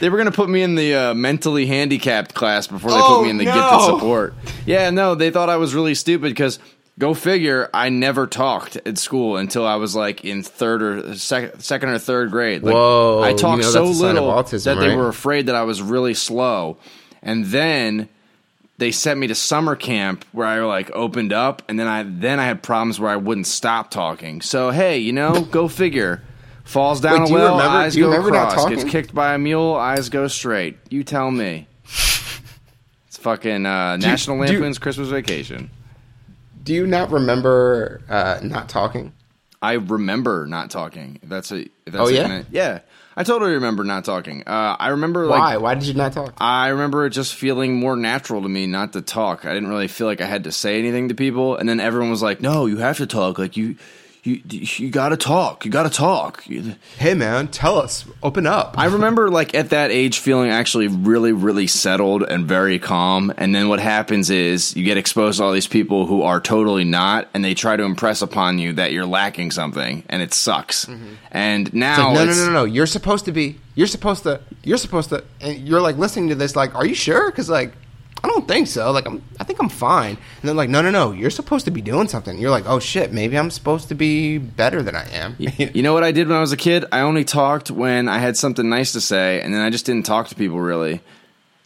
[0.00, 3.24] they were gonna put me in the uh, mentally handicapped class before they Oh, put
[3.24, 3.52] me in the no.
[3.54, 4.34] gifted support.
[4.64, 6.58] Yeah, no, they thought I was really stupid because
[6.98, 11.60] go figure, I never talked at school until I was like in third or second,
[11.60, 12.62] second or third grade.
[12.62, 14.96] Like, Whoa, I you talked know so that's a sign of little autism, that they
[14.96, 16.78] were afraid that I was really slow,
[17.22, 18.08] and then
[18.78, 22.38] they sent me to summer camp where I like opened up, and then I then
[22.40, 24.40] I had problems where I wouldn't stop talking.
[24.42, 26.22] So hey, you know, go figure.
[26.64, 28.68] Falls down Wait, a well, remember- eyes go remember not cross.
[28.68, 30.76] Gets kicked by a mule, eyes go straight.
[30.90, 31.68] You tell me.
[33.06, 35.70] It's fucking uh, Do National do Lampoon's Christmas Vacation.
[36.64, 39.12] Do you not remember uh, not talking?
[39.62, 41.20] I remember not talking.
[41.22, 41.66] That's a.
[41.84, 42.42] That's Oh, a- yeah?
[42.50, 42.80] yeah.
[43.18, 44.42] I totally remember not talking.
[44.46, 45.56] Uh, I remember like Why?
[45.56, 46.34] Why did you not talk?
[46.38, 49.46] I remember it just feeling more natural to me not to talk.
[49.46, 52.10] I didn't really feel like I had to say anything to people, and then everyone
[52.10, 53.38] was like, "No, you have to talk.
[53.38, 53.76] Like you,
[54.26, 54.40] you,
[54.76, 55.64] you got to talk.
[55.64, 56.44] You got to talk."
[56.98, 58.04] Hey, man, tell us.
[58.22, 58.74] Open up.
[58.76, 63.32] I remember like at that age feeling actually really, really settled and very calm.
[63.36, 66.84] And then what happens is you get exposed to all these people who are totally
[66.84, 70.86] not, and they try to impress upon you that you're lacking something, and it sucks.
[70.86, 71.14] Mm-hmm.
[71.30, 72.64] And now, Like, no, no, no, no, no.
[72.64, 73.58] You're supposed to be.
[73.74, 74.40] You're supposed to.
[74.64, 75.24] You're supposed to.
[75.40, 76.56] And you're like listening to this.
[76.56, 77.30] Like, are you sure?
[77.30, 77.74] Because like,
[78.24, 78.90] I don't think so.
[78.92, 79.22] Like, I'm.
[79.38, 80.16] I think I'm fine.
[80.16, 81.12] And they're like, no, no, no.
[81.12, 82.38] You're supposed to be doing something.
[82.38, 83.12] You're like, oh shit.
[83.12, 85.36] Maybe I'm supposed to be better than I am.
[85.38, 86.84] You know what I did when I was a kid?
[86.92, 90.06] I only talked when I had something nice to say, and then I just didn't
[90.06, 91.00] talk to people really.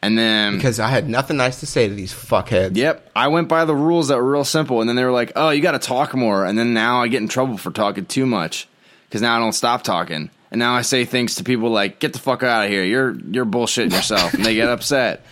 [0.03, 2.76] And then, because I had nothing nice to say to these fuckheads.
[2.76, 5.32] yep, I went by the rules that were real simple, and then they were like,
[5.36, 8.07] "Oh, you got to talk more." And then now I get in trouble for talking
[8.07, 8.66] too much
[9.09, 12.14] because now I don't stop talking, and now I say things to people like, "Get
[12.14, 12.82] the fuck out of here!
[12.82, 15.22] You're you're bullshitting yourself," and they get upset.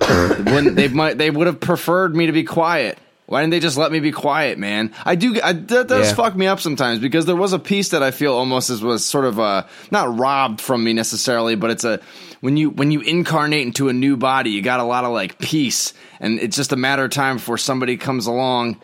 [0.00, 2.98] Wouldn't they might they would have preferred me to be quiet.
[3.26, 4.92] Why didn't they just let me be quiet, man?
[5.02, 5.40] I do.
[5.42, 6.14] I, that does Yeah.
[6.14, 9.02] fuck me up sometimes because there was a piece that I feel almost as was
[9.04, 12.00] sort of uh not robbed from me necessarily, but it's a
[12.42, 15.38] when you when you incarnate into a new body, you got a lot of like
[15.38, 18.78] peace, and it's just a matter of time before somebody comes along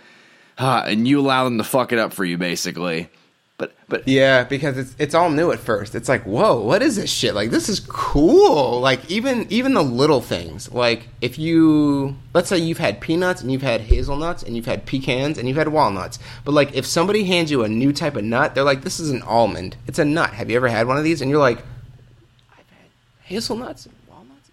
[0.56, 3.10] uh, and you allow them to fuck it up for you, basically.
[3.60, 5.94] But but Yeah, because it's it's all new at first.
[5.94, 7.34] It's like, whoa, what is this shit?
[7.34, 8.80] Like this is cool.
[8.80, 10.72] Like even even the little things.
[10.72, 14.86] Like if you let's say you've had peanuts and you've had hazelnuts and you've had
[14.86, 16.18] pecans and you've had walnuts.
[16.42, 19.10] But like if somebody hands you a new type of nut, they're like, This is
[19.10, 19.76] an almond.
[19.86, 20.30] It's a nut.
[20.30, 21.20] Have you ever had one of these?
[21.20, 21.58] And you're like,
[22.52, 22.88] I've had
[23.24, 24.50] hazelnuts and walnuts.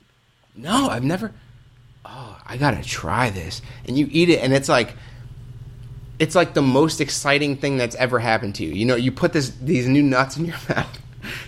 [0.53, 1.31] No, I've never
[2.05, 3.61] Oh, I gotta try this.
[3.87, 4.95] And you eat it and it's like
[6.19, 8.73] it's like the most exciting thing that's ever happened to you.
[8.73, 11.01] You know, you put this these new nuts in your mouth,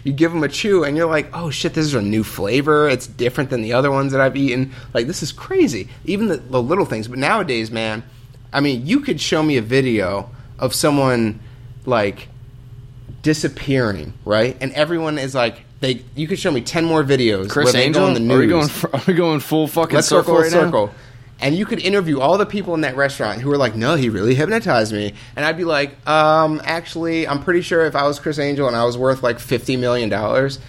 [0.03, 2.88] you give them a chew, and you're like, oh shit, this is a new flavor.
[2.88, 4.74] It's different than the other ones that I've eaten.
[4.93, 5.89] Like this is crazy.
[6.05, 7.07] Even the, the little things.
[7.07, 8.03] But nowadays, man,
[8.53, 11.39] I mean, you could show me a video of someone
[11.86, 12.28] like
[13.22, 14.55] disappearing, right?
[14.61, 16.03] And everyone is like, they.
[16.15, 17.49] You could show me ten more videos.
[17.49, 18.32] Criss Angel, go on the news.
[18.36, 20.91] are we going are we going full fucking Let's go circle full right now?
[21.42, 24.10] And you could interview all the people in that restaurant who were like, "No, he
[24.10, 28.20] really hypnotized me." And I'd be like, "Um, actually, I'm pretty sure if I was
[28.20, 30.60] Criss Angel and I was worth like fifty million dollars,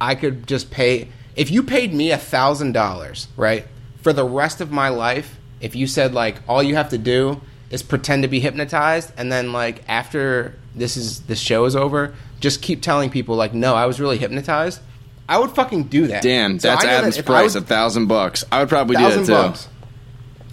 [0.00, 1.08] I could just pay.
[1.34, 3.66] If you paid me a thousand dollars, right,
[4.00, 7.40] for the rest of my life, if you said like all you have to do
[7.70, 12.14] is pretend to be hypnotized, and then like after this is this show is over,
[12.38, 14.80] just keep telling people like, no, I was really hypnotized.
[15.28, 16.22] I would fucking do that.
[16.22, 18.44] Damn, So that's know that Adam's price, was- a thousand bucks.
[18.52, 19.32] I would probably do that too.
[19.32, 19.68] bucks.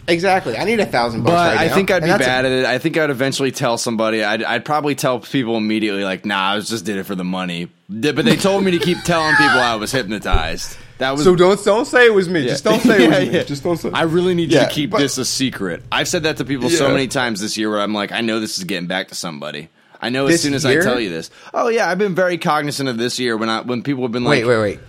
[0.10, 0.58] Exactly.
[0.58, 1.32] I need a thousand bucks.
[1.32, 1.76] But right I now.
[1.76, 2.66] think I'd And be that's a- bad at it.
[2.66, 4.24] I think I'd eventually tell somebody.
[4.24, 7.24] I'd, I'd probably tell people immediately, like, "Nah, I was just did it for the
[7.24, 10.78] money." But they told me to keep telling people I was hypnotized.
[11.00, 12.44] That was So don't don't say it was me.
[12.46, 13.38] Just don't say it was Yeah, me.
[13.38, 13.44] yeah.
[13.44, 13.90] Just don't say.
[13.94, 15.82] I really need you to keep but- this a secret.
[15.92, 18.40] I've said that to people so many times this year where I'm like, I know
[18.40, 19.70] this is getting back to somebody.
[20.02, 20.82] I know as soon as year?
[20.82, 21.30] I tell you this.
[21.54, 24.24] Oh yeah, I've been very cognizant of this year when I when people have been
[24.24, 24.80] like, wait, wait, wait.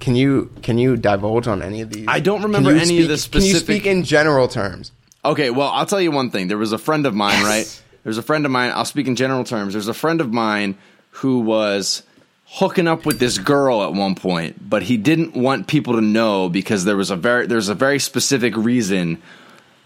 [0.00, 2.06] Can you can you divulge on any of these?
[2.08, 4.92] I don't remember any of speak- the Can you speak in general terms?
[5.24, 6.48] Okay, well, I'll tell you one thing.
[6.48, 7.44] There was a friend of mine, Yes.
[7.44, 7.82] right?
[8.04, 8.70] There's a friend of mine.
[8.74, 9.72] I'll speak in general terms.
[9.72, 10.76] There's a friend of mine
[11.10, 12.02] who was
[12.44, 16.48] hooking up with this girl at one point, but he didn't want people to know
[16.48, 19.20] because there was a very there's a very specific reason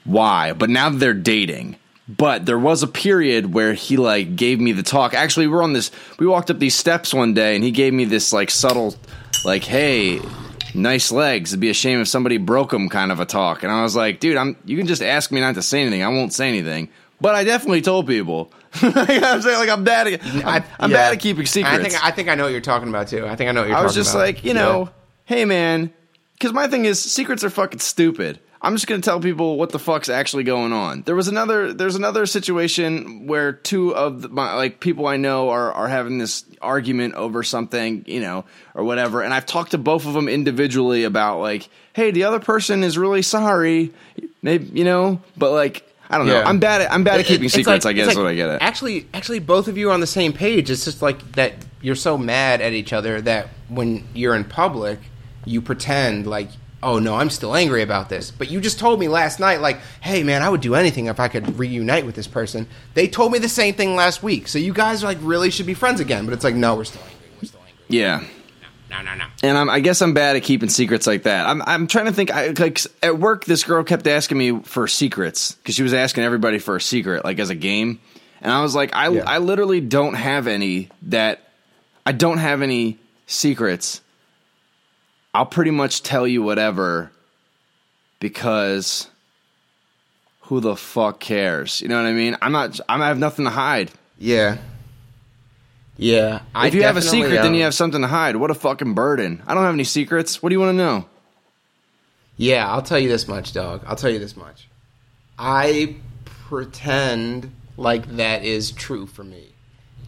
[0.04, 0.52] why.
[0.52, 1.76] But now they're dating.
[2.16, 5.14] But there was a period where he like gave me the talk.
[5.14, 5.92] Actually, we we're on this.
[6.18, 8.96] We walked up these steps one day, and he gave me this like subtle,
[9.44, 10.20] like, "Hey,
[10.74, 11.52] nice legs.
[11.52, 13.62] It'd be a shame if somebody broke them." Kind of a talk.
[13.62, 14.56] And I was like, "Dude, I'm.
[14.64, 16.02] You can just ask me not to say anything.
[16.02, 16.88] I won't say anything."
[17.20, 18.52] But I definitely told people.
[18.82, 20.24] I'm saying, like I'm bad at.
[20.24, 20.96] I'm, I'm yeah.
[20.96, 21.76] bad at keeping secrets.
[21.76, 23.26] I think I think I know what you're talking about too.
[23.26, 23.80] I think I know what you're talking about.
[23.80, 24.20] I was just about.
[24.20, 24.90] like, you know,
[25.26, 25.92] hey man,
[26.32, 28.40] because my thing is secrets are fucking stupid.
[28.62, 31.02] I'm just going to tell people what the fuck's actually going on.
[31.02, 35.48] There was another there's another situation where two of the, my like people I know
[35.50, 38.44] are are having this argument over something, you know,
[38.74, 42.38] or whatever, and I've talked to both of them individually about like, hey, the other
[42.40, 43.92] person is really sorry,
[44.42, 46.34] maybe, you know, but like I don't know.
[46.40, 46.48] Yeah.
[46.48, 48.34] I'm bad at I'm bad at keeping It's secrets, like- I guess it's what I
[48.34, 48.60] get at.
[48.62, 50.68] Actually, actually, both of you are on the same page.
[50.70, 54.98] It's just like that you're so mad at each other that when you're in public,
[55.46, 56.48] you pretend like,
[56.82, 58.30] oh no, I'm still angry about this.
[58.30, 61.20] But you just told me last night, like, hey man, I would do anything if
[61.20, 62.66] I could reunite with this person.
[62.94, 64.48] They told me the same thing last week.
[64.48, 66.24] So you guys like really should be friends again.
[66.24, 67.28] But it's like, no, we're still angry.
[67.40, 67.84] We're still angry.
[67.88, 68.24] Yeah.
[68.90, 69.26] No, no, no.
[69.44, 71.46] and I'm, I guess I'm bad at keeping secrets like that.
[71.46, 72.32] I'm, I'm trying to think.
[72.32, 76.24] I, like at work, this girl kept asking me for secrets because she was asking
[76.24, 78.00] everybody for a secret, like as a game.
[78.40, 79.22] And I was like, I, Yeah.
[79.28, 81.40] I literally don't have any that.
[82.04, 84.00] I don't have any secrets.
[85.32, 87.10] I'll pretty much tell you whatever
[88.18, 89.08] because
[90.42, 91.80] who the fuck cares?
[91.80, 92.36] You know what I mean?
[92.42, 92.80] I'm not.
[92.88, 93.90] I'm, I have nothing to hide.
[94.18, 94.58] Yeah.
[95.96, 96.40] Yeah.
[96.54, 98.36] I if you have a secret, then um, you have something to hide.
[98.36, 99.42] What a fucking burden.
[99.46, 100.42] I don't have any secrets.
[100.42, 101.04] What do you want to know?
[102.36, 103.84] Yeah, I'll tell you this much, dog.
[103.86, 104.66] I'll tell you this much.
[105.38, 109.52] I pretend like that is true for me.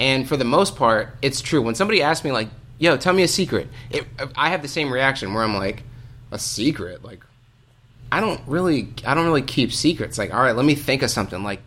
[0.01, 1.61] And for the most part, it's true.
[1.61, 2.49] When somebody asks me, like,
[2.83, 4.05] yo, tell me a secret, it,
[4.37, 5.85] I have the same reaction where I'm like,
[6.33, 7.05] a secret?
[7.05, 7.25] Like,
[8.11, 10.19] I don't really, I don't really keep secrets.
[10.19, 11.45] Like, all right, let me think of something.
[11.45, 11.61] Like,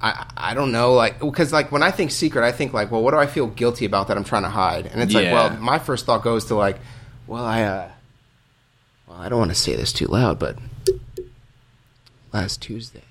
[0.00, 3.02] I, I don't know, like, because like when I think secret, I think like, well,
[3.02, 4.86] what do I feel guilty about that I'm trying to hide?
[4.86, 6.78] And it's like, well, my first thought goes to like,
[7.26, 7.90] well, I, uh,
[9.06, 10.56] well, I don't want to say this too loud, but
[12.32, 13.04] last Tuesday,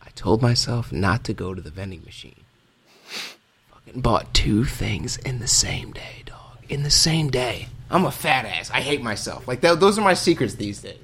[0.00, 2.37] I told myself not to go to the vending machine.
[3.88, 6.58] Fucking bought two things in the same day, dog.
[6.68, 7.68] In the same day.
[7.90, 8.70] I'm a fat ass.
[8.70, 9.48] I hate myself.
[9.48, 10.98] Like, th- those are my secrets these days.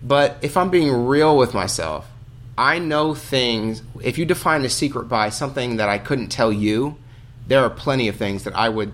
[0.00, 2.08] But if I'm being real with myself,
[2.56, 3.82] I know things.
[4.00, 6.96] If you define a secret by something that I couldn't tell you,
[7.48, 8.92] there are plenty of things that I would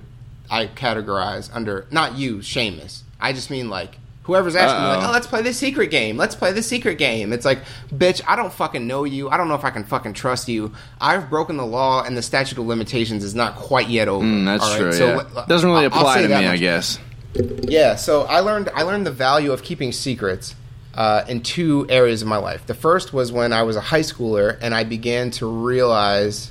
[0.50, 3.02] I categorize under not you, Seamus.
[3.20, 6.16] I just mean like whoever's asking me, like, oh, let's play this secret game.
[6.16, 7.32] Let's play this secret game.
[7.32, 7.60] It's like,
[7.92, 9.28] bitch, I don't fucking know you.
[9.28, 10.72] I don't know if I can fucking trust you.
[11.00, 14.24] I've broken the law, and the statute of limitations is not quite yet over.
[14.24, 14.78] Mm, that's right?
[14.78, 14.92] true.
[14.92, 15.44] So, yeah.
[15.46, 16.98] Doesn't really apply to me, I guess.
[17.34, 20.56] Yeah, so I learned I learned the value of keeping secrets
[20.94, 22.66] uh, in two areas of my life.
[22.66, 26.50] The first was when I was a high schooler and I began to realize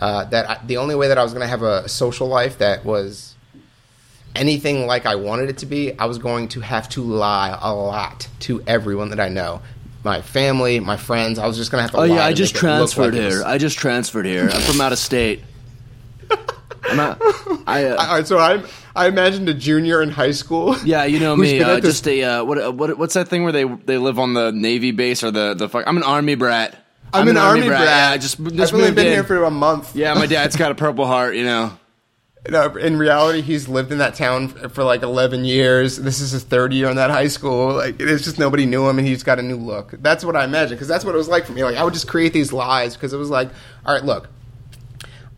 [0.00, 2.58] uh, that I, the only way that I was going to have a social life
[2.58, 3.29] that was
[4.34, 7.74] anything like I wanted it to be, I was going to have to lie a
[7.74, 9.62] lot to everyone that I know.
[10.04, 12.16] My family, my friends, I was just going to have to Oh lie.
[12.16, 13.42] yeah, I just make it look transferred like here.
[13.44, 14.48] I just transferred here.
[14.52, 15.42] I'm from out of state.
[16.84, 17.20] I'm not.
[17.66, 17.84] I.
[17.84, 18.64] Uh, right, so I
[18.96, 20.76] I imagined a junior in high school.
[20.84, 21.62] yeah, you know me.
[21.62, 22.96] Uh, just a uh, what, uh, what?
[22.98, 25.84] What's that thing where they they live on the navy base or the the fuck?
[25.86, 26.76] I'm an army brat.
[27.12, 27.80] I'm, an, army brat.
[27.82, 29.12] Yeah, I just just I've only been in.
[29.12, 29.94] here for a month.
[29.96, 31.34] yeah, my dad's got a purple heart.
[31.34, 31.72] You know.
[32.48, 35.98] No, in reality, he's lived in that town for like 11 years.
[35.98, 37.74] This is his third year in that high school.
[37.74, 39.90] Like, it's just nobody knew him, and he's got a new look.
[40.00, 41.62] That's what I imagine, because that's what it was like for me.
[41.62, 43.50] Like, I would just create these lies because it was like,
[43.84, 44.28] all right, look,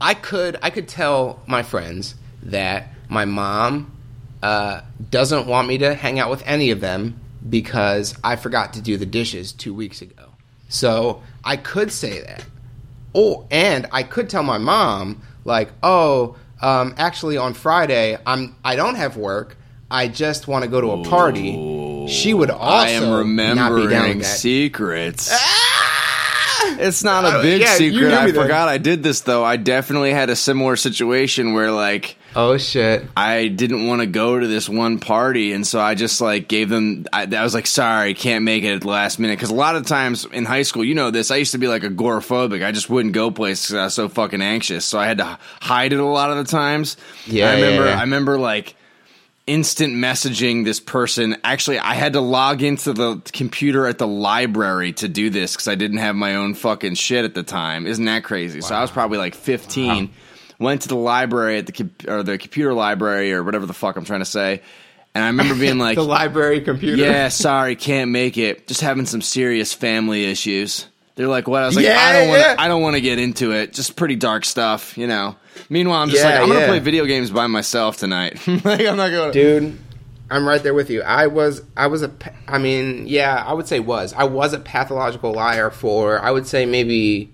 [0.01, 3.97] I could I could tell my friends that my mom
[4.43, 8.81] uh, doesn't want me to hang out with any of them because I forgot to
[8.81, 10.31] do the dishes two weeks ago.
[10.69, 12.45] So I could say that.
[13.15, 18.77] Oh, and I could tell my mom, like, oh, um, actually on Friday I'm I
[18.77, 19.57] don't have work.
[19.91, 22.07] I just want to go to a party.
[22.09, 24.25] She would also I am not be down with that.
[24.25, 25.29] secrets.
[25.33, 26.77] Ah!
[26.79, 28.13] It's not a Uh, big yeah, secret.
[28.13, 29.45] I forgot I did this though.
[29.45, 33.05] I definitely had a similar situation where like Oh shit!
[33.17, 36.69] I didn't want to go to this one party, and so I just like gave
[36.71, 37.05] them.
[37.13, 39.77] I, I was like, "Sorry, can't make it at the last minute." Because a lot
[39.77, 41.31] of times in high school, you know this.
[41.31, 42.65] I used to be like agoraphobic.
[42.65, 44.85] I just wouldn't go places 'cause I was so fucking anxious.
[44.87, 46.97] So I had to hide it a lot of the times.
[47.27, 47.85] Yeah, I remember.
[47.85, 47.99] yeah, yeah.
[47.99, 48.77] I remember like
[49.47, 51.37] instant messaging this person.
[51.45, 55.67] Actually, I had to log into the computer at the library to do this because
[55.69, 57.87] I didn't have my own fucking shit at the time.
[57.87, 58.61] Isn't that crazy?
[58.61, 60.11] So I was probably like 15.
[60.63, 64.05] Went to the library at the or the computer library or whatever the fuck I'm
[64.05, 64.63] trying to say,
[65.15, 66.97] and I remember being like, The library computer.
[67.03, 68.67] "Yeah, sorry, can't make it.
[68.69, 72.29] Just having some serious family issues." They're like, "What?" I was like, Yeah, "I don't
[72.29, 72.41] want.
[72.41, 72.55] yeah.
[72.55, 73.73] to I don't want to get into it.
[73.75, 75.37] Just pretty dark stuff, you know."
[75.69, 78.97] Meanwhile, I'm just Yeah, like, "I'm gonna play video games by myself tonight." like, I'm
[78.97, 79.33] not going.
[79.33, 79.79] to dude
[80.31, 82.11] i'm right there with you i was i was a,
[82.49, 86.47] I mean yeah i would say was i was a pathological liar for i would
[86.47, 87.31] say maybe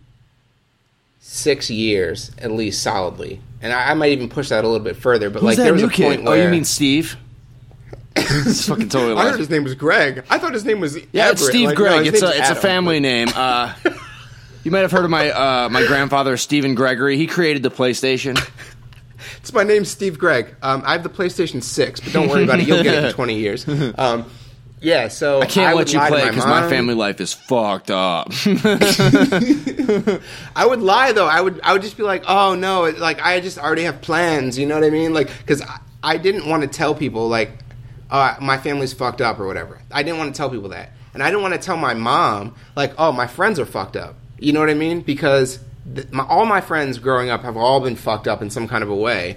[1.21, 4.97] six years at least solidly and i, I might even push that a little bit
[4.97, 7.17] further but Who's like that there was new a point where Oh, you mean Steve?
[8.17, 10.25] It's fucking totally I heard his name was Greg.
[10.29, 12.53] I thought his name was Yeah, it's Steve Like, no, it's a name's it's a
[12.53, 12.57] Adam.
[12.63, 13.29] family name.
[13.35, 13.75] Uh,
[14.65, 17.17] you might have heard of my uh, my grandfather Stephen Gregory.
[17.17, 18.37] He created the PlayStation.
[19.39, 20.55] It's my name's Steve Gregg.
[20.63, 22.67] Um, I have the PlayStation Six, but don't worry about it.
[22.67, 23.67] You'll get it in twenty years.
[23.97, 24.25] Um,
[24.81, 26.71] yeah, so I can't would let you play because my mom.
[26.71, 28.29] family life is fucked up.
[30.57, 31.27] I would lie though.
[31.27, 34.01] I would I would just be like, oh no, it- like I just already have
[34.01, 34.59] plans.
[34.59, 35.15] You know what I mean?
[35.15, 37.51] Like because I, I didn't want to tell people like
[38.11, 39.81] uh, my family's fucked up or whatever.
[39.91, 42.55] I didn't want to tell people that, and I didn't want to tell my mom
[42.77, 44.17] like, oh my friends are fucked up.
[44.39, 45.01] You know what I mean?
[45.01, 45.59] Because
[45.95, 48.83] th- my, all my friends growing up have all been fucked up in some kind
[48.85, 49.37] of a way,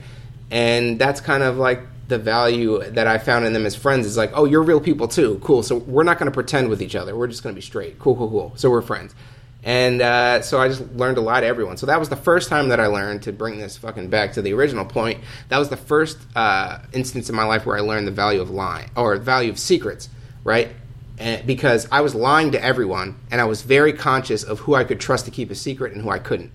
[0.52, 1.82] and that's kind of like
[2.12, 5.08] the value that I found in them as friends is like, oh, you're real people
[5.08, 5.40] too.
[5.42, 5.64] Cool.
[5.64, 7.16] So we're not going to pretend with each other.
[7.16, 7.98] We're just going to be straight.
[8.00, 8.54] Cool, cool, cool.
[8.58, 9.16] So we're friends.
[9.64, 11.78] And uh, so I just learned to lie to everyone.
[11.78, 14.42] So that was the first time that I learned to bring this fucking back to
[14.42, 15.22] the original point.
[15.48, 18.50] That was the first uh, instance in my life where I learned the value of
[18.50, 20.10] lying or value of secrets,
[20.44, 20.70] right?
[21.18, 24.84] And because I was lying to everyone, and I was very conscious of who I
[24.84, 26.52] could trust to keep a secret and who I couldn't.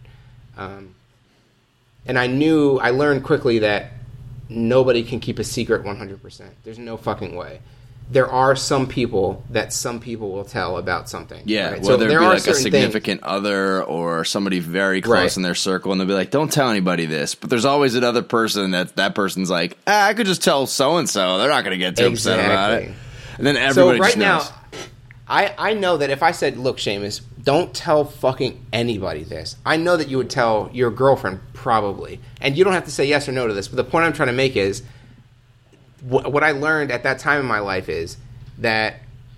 [0.57, 0.95] Um,
[2.05, 3.93] and I knew, I learned quickly that
[4.49, 6.43] nobody can keep a secret 100%.
[6.65, 7.61] There's no fucking way.
[8.09, 11.43] There are some people that some people will tell about something.
[11.45, 11.83] Yeah, right?
[11.83, 15.37] whether there it be are like a significant other or somebody very close Right.
[15.37, 18.23] in their circle, and they'll be like, "Don't tell anybody this." But there's always another
[18.23, 21.39] person that that person's like, ah, "I could just tell so and so.
[21.39, 22.93] They're not going to get too upset about it."
[23.39, 23.99] And then everybody.
[23.99, 24.43] So right just now.
[25.29, 29.77] I, I know that if I said, look, Seamus, don't tell fucking anybody this, I
[29.77, 32.21] know that you would tell your girlfriend probably.
[32.41, 34.13] And you don't have to say yes or no to this, but the point I'm
[34.13, 34.83] trying to make is
[36.01, 38.17] wh- what I learned at that time in my life is
[38.59, 38.97] that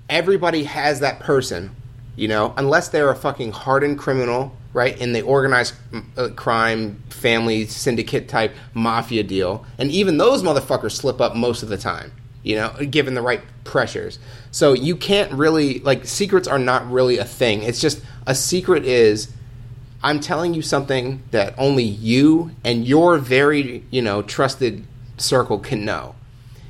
[0.09, 1.76] everybody has that person,
[2.16, 5.74] you know, unless they're a fucking hardened criminal, right, in the organized
[6.16, 9.66] uh, crime, family, syndicate type mafia deal.
[9.76, 13.42] And even those motherfuckers slip up most of the time, you know, given the right
[13.64, 14.18] pressures.
[14.51, 17.62] So you can't really, like, secrets are not really a thing.
[17.62, 19.32] It's just a secret is.
[20.03, 24.84] I'm telling you something that only you and your very, you know, trusted
[25.16, 26.14] circle can know.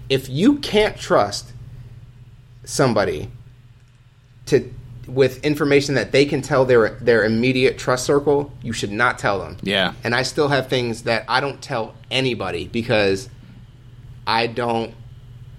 [0.08, 1.52] If you can't trust
[2.64, 3.30] somebody
[4.46, 4.72] to
[5.06, 9.38] with information that they can tell their their immediate trust circle, you should not tell
[9.38, 9.56] them.
[9.62, 9.94] Yeah.
[10.04, 13.28] And I still have things that I don't tell anybody because
[14.26, 14.94] I don't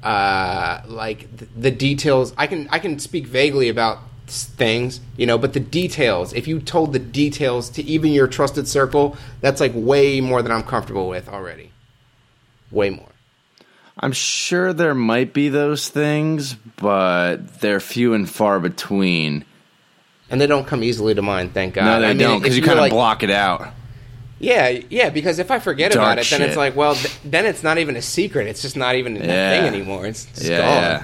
[0.04, 2.34] uh, like th- the details.
[2.38, 6.34] I can I can speak vaguely about things, you know, but the details.
[6.34, 10.52] If you told the details to even your trusted circle, that's like way more than
[10.52, 11.72] I'm comfortable with already.
[12.72, 13.06] Way more.
[14.02, 19.44] I'm sure there might be those things, but they're few and far between.
[20.30, 21.86] And they don't come easily to mind, thank God.
[21.86, 23.74] No, they I mean, don't because you kind of like- block it out.
[24.40, 27.46] Yeah, yeah, because if I forget Dark about it, then it's like, well, th- then
[27.46, 28.48] it's not even a secret.
[28.48, 29.50] It's just not even a Yeah.
[29.50, 30.06] thing anymore.
[30.06, 30.68] It's, it's Yeah, gone.
[30.84, 31.04] yeah.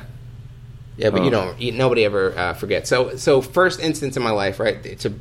[0.97, 1.31] Yeah, but you Oh.
[1.31, 1.61] don't.
[1.61, 2.87] You, nobody ever uh, forgets.
[2.89, 5.13] So, so first instance in my life, right, to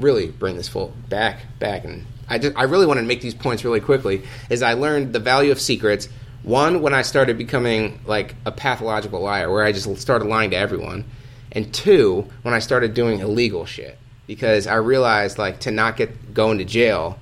[0.00, 3.34] really bring this full back, back, and I just, I really want to make these
[3.34, 4.22] points really quickly.
[4.48, 6.08] Is I learned the value of secrets.
[6.42, 10.56] One, when I started becoming like a pathological liar, where I just started lying to
[10.56, 11.04] everyone,
[11.52, 13.96] and two, when I started doing illegal shit,
[14.26, 17.18] because I realized like to not get going to jail,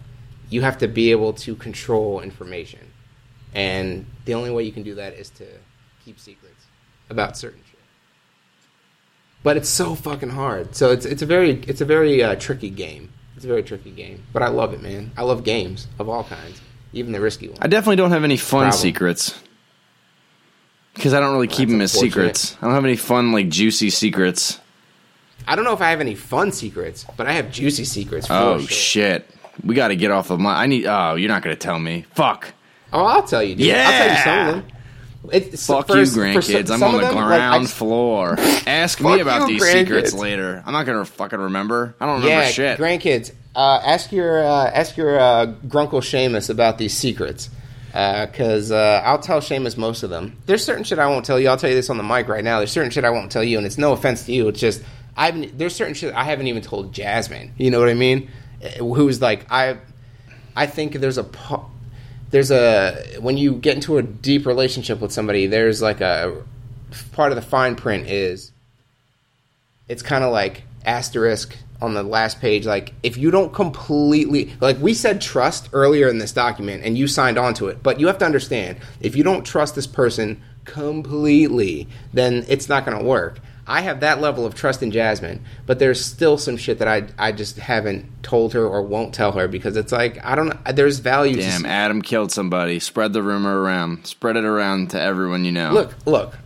[0.51, 2.81] you have to be able to control information,
[3.55, 5.47] and the only way you can do that is to
[6.05, 6.67] keep secrets
[7.11, 7.79] about certain shit
[9.43, 10.75] but it's so fucking hard.
[10.75, 13.11] So it's it's a very it's a very uh, tricky game.
[13.37, 15.13] It's a very tricky game, but I love it, man.
[15.17, 16.61] I love games of all kinds,
[16.93, 17.61] even the risky ones.
[17.63, 18.73] I definitely don't have any fun Problem.
[18.81, 19.41] secrets
[20.95, 22.57] because I don't really keep them as secrets.
[22.61, 24.61] I don't have any fun like juicy secrets.
[25.47, 28.27] I don't know if I have any fun secrets, but I have juicy secrets.
[28.27, 28.69] For Oh sure.
[28.69, 29.31] shit,
[29.65, 30.55] we got to get off of my.
[30.63, 30.87] I need.
[30.87, 32.05] Oh, you're not gonna tell me.
[32.15, 32.53] Fuck.
[32.93, 33.75] Oh, I'll tell you, dude.
[33.75, 34.73] I'll tell you some of them.
[35.33, 36.71] It's, Fuck for- you, grandkids.
[36.71, 38.37] I'm on the them, like, ground I floor.
[38.67, 40.63] Ask me about these secrets later.
[40.65, 41.95] I'm not gonna fucking remember.
[42.01, 42.79] I don't remember yeah, shit.
[42.79, 43.33] grandkids.
[43.55, 47.51] Uh, ask your uh, ask your uh, grunkle Seamus about these secrets,
[47.89, 50.37] because uh, I'll tell Seamus most of them.
[50.47, 51.49] There's certain shit I won't tell you.
[51.49, 52.59] I'll tell you this on the mic right now.
[52.59, 54.49] There's certain shit I won't tell you, and it's no offense to you.
[54.49, 54.83] It's just
[55.17, 55.59] I haven't.
[55.59, 57.53] There's certain shit I haven't even told Jasmine.
[57.59, 58.31] You know what I mean?
[58.79, 59.79] Who's like I?
[60.57, 61.27] I think there's a
[62.31, 66.43] there's a when you get into a deep relationship with somebody, there's like a
[67.13, 68.53] part of the fine print is
[69.89, 74.79] it's kind of like asterisk on the last page like if you don't completely like
[74.79, 78.07] we said trust earlier in this document and you signed on to it but you
[78.07, 83.05] have to understand if you don't trust this person completely then it's not going to
[83.05, 83.39] work
[83.69, 87.05] i have that level of trust in jasmine but there's still some shit that i
[87.19, 90.99] i just haven't told her or won't tell her because it's like i don't there's
[90.99, 92.79] value to Damn, Adam killed somebody.
[92.81, 94.07] Spread the rumor around.
[94.07, 95.73] Spread it around to everyone you know.
[95.73, 96.37] Look, look.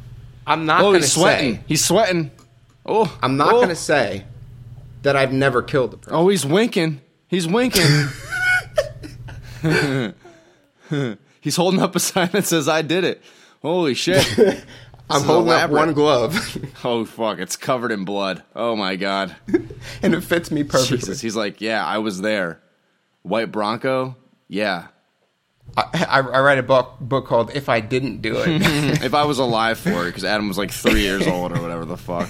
[0.47, 1.55] I'm not Oh, going to he's sweating.
[1.57, 1.61] say.
[1.66, 2.31] He's sweating.
[2.85, 3.57] Oh, I'm not oh.
[3.59, 4.25] going to say
[5.03, 6.14] that I've never killed a person.
[6.14, 7.01] Oh, he's winking.
[7.29, 8.09] He's winking.
[11.41, 13.23] he's holding up a sign that says "I did it."
[13.62, 14.27] Holy shit!
[15.12, 15.78] I'm holding elaborate.
[15.78, 17.38] up one glove, oh fuck!
[17.38, 18.42] It's covered in blood.
[18.54, 19.34] Oh my god!
[20.02, 20.98] and it fits me perfectly.
[20.98, 21.20] Jesus.
[21.20, 22.60] He's like, yeah, I was there.
[23.22, 24.16] White Bronco.
[24.48, 24.88] Yeah.
[25.76, 28.62] I, I, I write a book book called "If I Didn't Do It."
[29.02, 31.84] if I was alive for it, because Adam was like three years old or whatever
[31.84, 32.28] the fuck.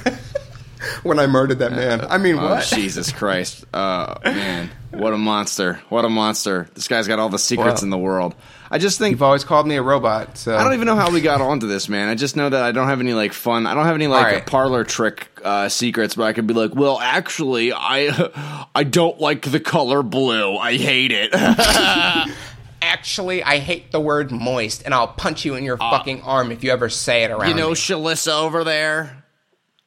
[1.02, 2.06] when I murdered that man.
[2.08, 2.64] I mean, Oh, what?
[2.64, 3.64] Jesus Christ.
[3.72, 5.80] Uh, man, what a monster.
[5.88, 6.68] What a monster.
[6.74, 8.34] This guy's got all the secrets in the world.
[8.70, 11.10] I just think You've always called me a robot, so I don't even know how
[11.10, 12.08] we got onto this, man.
[12.08, 13.66] I just know that I don't have any like fun.
[13.66, 14.46] I don't have any like right.
[14.46, 19.42] parlor trick uh, secrets, but I could be like, well, actually, I I don't like
[19.42, 20.56] the color blue.
[20.56, 21.34] I hate it.
[22.84, 26.64] Actually, I hate the word moist, and I'll punch you in your fucking arm if
[26.64, 27.74] you ever say it around you know, me.
[27.74, 29.21] Shalissa over there.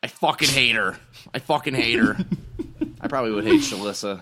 [0.06, 0.99] I fucking hate her.
[1.34, 2.16] I fucking hate her.
[3.01, 4.22] I probably would hate Shalissa.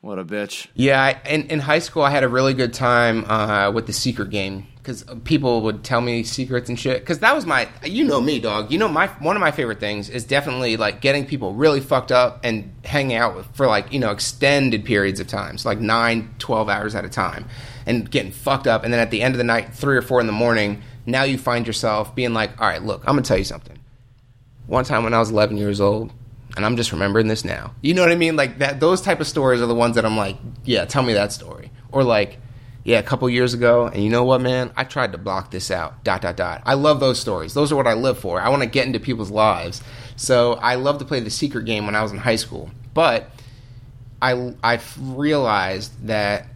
[0.00, 0.68] What a bitch.
[0.72, 3.92] Yeah, I, in, in high school, I had a really good time uh, with the
[3.92, 7.00] secret game because people would tell me secrets and shit.
[7.00, 8.72] Because that was my, you know me, dog.
[8.72, 12.10] You know my one of my favorite things is definitely like getting people really fucked
[12.10, 16.34] up and hanging out with, for like you know extended periods of times, like nine,
[16.38, 17.46] 12 hours at a time,
[17.84, 18.82] and getting fucked up.
[18.82, 21.24] And then at the end of the night, three or four in the morning, now
[21.24, 23.78] you find yourself being like, all right, look, I'm gonna tell you something.
[24.72, 26.14] One time when I was 11 years old,
[26.56, 27.74] and I'm just remembering this now.
[27.82, 28.36] You know what I mean?
[28.36, 28.80] Like that.
[28.80, 31.70] Those type of stories are the ones that I'm like, yeah, tell me that story.
[31.90, 32.38] Or like,
[32.82, 34.72] yeah, a couple years ago, and you know what, man?
[34.74, 36.02] I tried to block this out.
[36.04, 36.62] Dot dot dot.
[36.64, 37.52] I love those stories.
[37.52, 38.40] Those are what I live for.
[38.40, 39.82] I want to get into people's lives.
[40.16, 43.30] So I love to play the secret game when I was in high school, but
[44.22, 46.46] I I realized that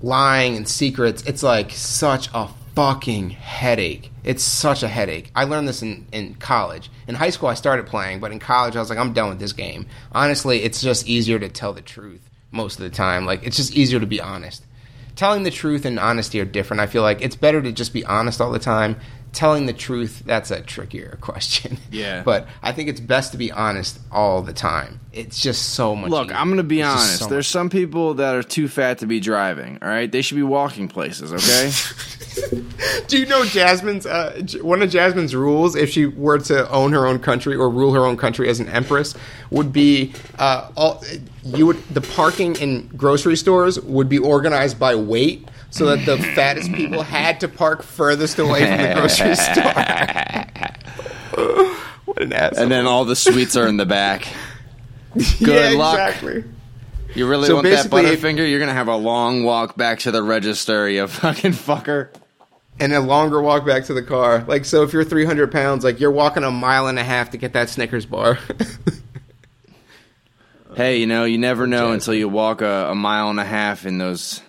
[0.00, 4.10] lying and secrets, it's like such a fucking headache.
[4.24, 5.30] It's such a headache.
[5.34, 6.90] I learned this in, in college.
[7.06, 9.38] In high school, I started playing, but in college, I was like, I'm done with
[9.38, 9.86] this game.
[10.12, 13.26] Honestly, it's just easier to tell the truth most of the time.
[13.26, 14.64] Like, it's just easier to be honest.
[15.16, 16.80] Telling the truth and honesty are different.
[16.80, 18.96] I feel like it's better to just be honest all the time.
[19.32, 21.78] Telling the truth, that's a trickier question.
[21.90, 22.22] Yeah.
[22.22, 25.00] But I think it's best to be honest all the time.
[25.12, 26.36] It's just so much Look, easier.
[26.36, 27.18] I'm going to be It's honest.
[27.20, 30.10] so There's some people that are too fat to be driving, all right?
[30.10, 31.72] They should be walking places, okay?
[33.08, 37.06] Do you know Jasmine's uh, one of Jasmine's rules if she were to own her
[37.06, 39.14] own country or rule her own country as an empress
[39.50, 41.02] would be uh, all
[41.44, 46.18] you would the parking in grocery stores would be organized by weight so that the
[46.34, 49.34] fattest people had to park furthest away from the grocery
[51.34, 51.74] store.
[52.04, 52.62] what an asshole!
[52.62, 54.26] and then all the sweets are in the back.
[55.14, 55.94] good yeah, luck.
[55.94, 56.44] exactly.
[57.14, 58.48] You really So want that Butterfinger?
[58.48, 62.08] You're going to have a long walk back to the register, you fucking fucker.
[62.80, 64.44] And a longer walk back to the car.
[64.48, 67.36] Like so, if you're 300 pounds, like you're walking a mile and a half to
[67.36, 68.38] get that Snickers bar.
[70.76, 73.86] Hey, you know, you never know until you walk a, a mile and a half
[73.86, 74.40] in those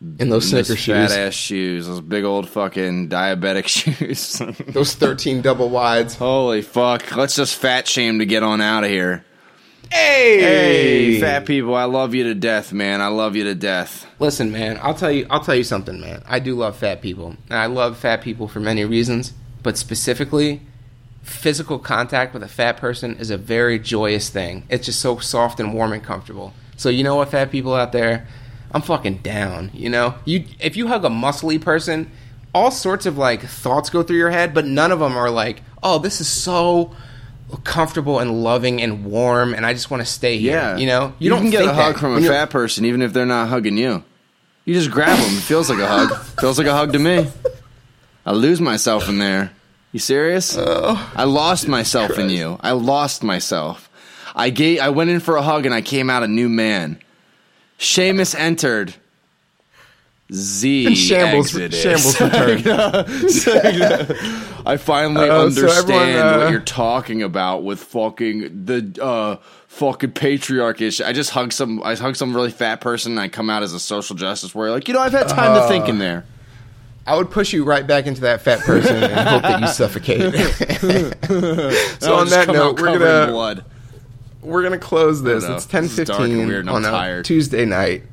[0.00, 1.12] in those in those Snickers fat shoes.
[1.12, 4.42] ass shoes, those big old fucking diabetic shoes.
[4.72, 6.14] Those 13 double wides.
[6.16, 7.16] Holy fuck!
[7.16, 9.24] Let's just fat shame to get on out of here.
[9.92, 13.00] Hey, Hey, fat people, I love you to death, man.
[13.00, 14.06] I love you to death.
[14.18, 15.26] Listen, man, I'll tell you.
[15.30, 16.22] I'll tell you something, man.
[16.26, 19.32] I do love fat people, and I love fat people for many reasons.
[19.62, 20.62] But specifically,
[21.24, 24.64] physical contact with a fat person is a very joyous thing.
[24.68, 26.52] It's just so soft and warm and comfortable.
[26.76, 28.26] So you know what, fat people out there,
[28.70, 29.70] I'm fucking down.
[29.72, 32.10] You know, you if you hug a muscly person,
[32.54, 35.62] all sorts of like thoughts go through your head, but none of them are like,
[35.82, 36.94] oh, this is so
[37.62, 40.52] comfortable and loving and warm, and I just want to stay here.
[40.52, 43.12] Yeah, you know, you, don't can get a hug from a fat person, even if
[43.12, 44.04] they're not hugging you.
[44.64, 45.36] You just grab them.
[45.36, 46.16] It feels like a hug.
[46.40, 47.28] feels like a hug to me.
[48.26, 49.52] I lose myself in there.
[49.94, 50.58] You serious?
[50.58, 52.58] I lost myself in you.
[52.60, 53.88] I lost myself.
[54.34, 56.98] I gave, I went in for a hug and I came out a new man.
[57.78, 58.92] Seamus entered.
[60.32, 61.74] Z Shambles- exited.
[61.74, 62.20] shambles
[62.66, 62.66] returned.
[64.66, 69.36] I finally Uh, so understand everyone, uh, what you're talking about with fucking the uh
[69.68, 70.90] fucking patriarchy.
[70.92, 71.06] shit.
[71.06, 73.74] I just hug some I hug some really fat person and I come out as
[73.74, 74.72] a social justice warrior.
[74.72, 76.24] Like, you know, I've had time to think in there.
[77.06, 80.20] I would push you right back into that fat person and hope that you suffocate.
[82.00, 83.64] so on that note, we're gonna blood.
[84.42, 85.44] we're gonna close this.
[85.44, 87.22] It's ten This is dark and fifteen weird and I'm on a.
[87.22, 88.04] Tuesday night.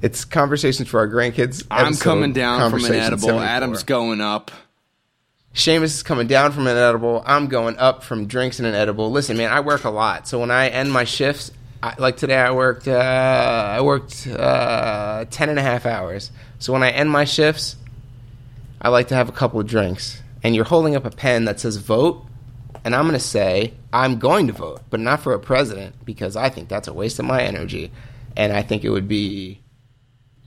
[0.00, 1.66] It's conversations for our grandkids.
[1.70, 3.28] I'm coming down from an edible.
[3.28, 3.42] 74.
[3.42, 4.50] Adam's going up.
[5.54, 7.22] Seamus is coming down from an edible.
[7.26, 9.10] I'm going up from drinks and an edible.
[9.10, 10.28] Listen, man, I work a lot.
[10.28, 11.50] So when I end my shifts,
[11.82, 16.30] I, like today, I worked uh, I worked uh, 10 and a half hours.
[16.60, 17.76] So when I end my shifts,
[18.80, 20.22] I like to have a couple of drinks.
[20.42, 22.24] And you're holding up a pen that says vote.
[22.84, 26.36] and I'm going to say I'm going to vote, but not for a president because
[26.36, 27.90] I think that's a waste of my energy.
[28.36, 29.60] And I think it would be.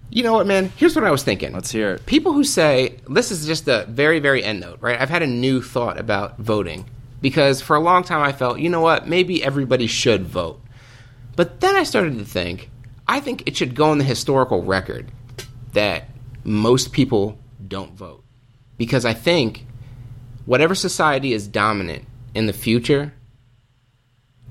[0.09, 0.71] You know what, man?
[0.75, 1.53] Here's what I was thinking.
[1.53, 2.05] Let's hear it.
[2.05, 4.99] People who say, this is just a very, very end note, right?
[4.99, 6.89] I've had a new thought about voting
[7.21, 10.59] because for a long time I felt, you know what, maybe everybody should vote.
[11.37, 12.69] But then I started to think,
[13.07, 15.11] I think it should go on the historical record
[15.71, 16.09] that
[16.43, 18.20] most people don't vote.
[18.81, 19.67] Because I think
[20.47, 22.03] whatever society is dominant
[22.33, 23.13] in the future,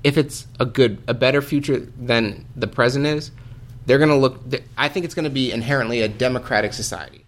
[0.05, 3.31] if it's a good, a better future than the present is,
[3.85, 4.39] they're going to look.
[4.77, 7.25] I think it's going to be inherently a democratic society.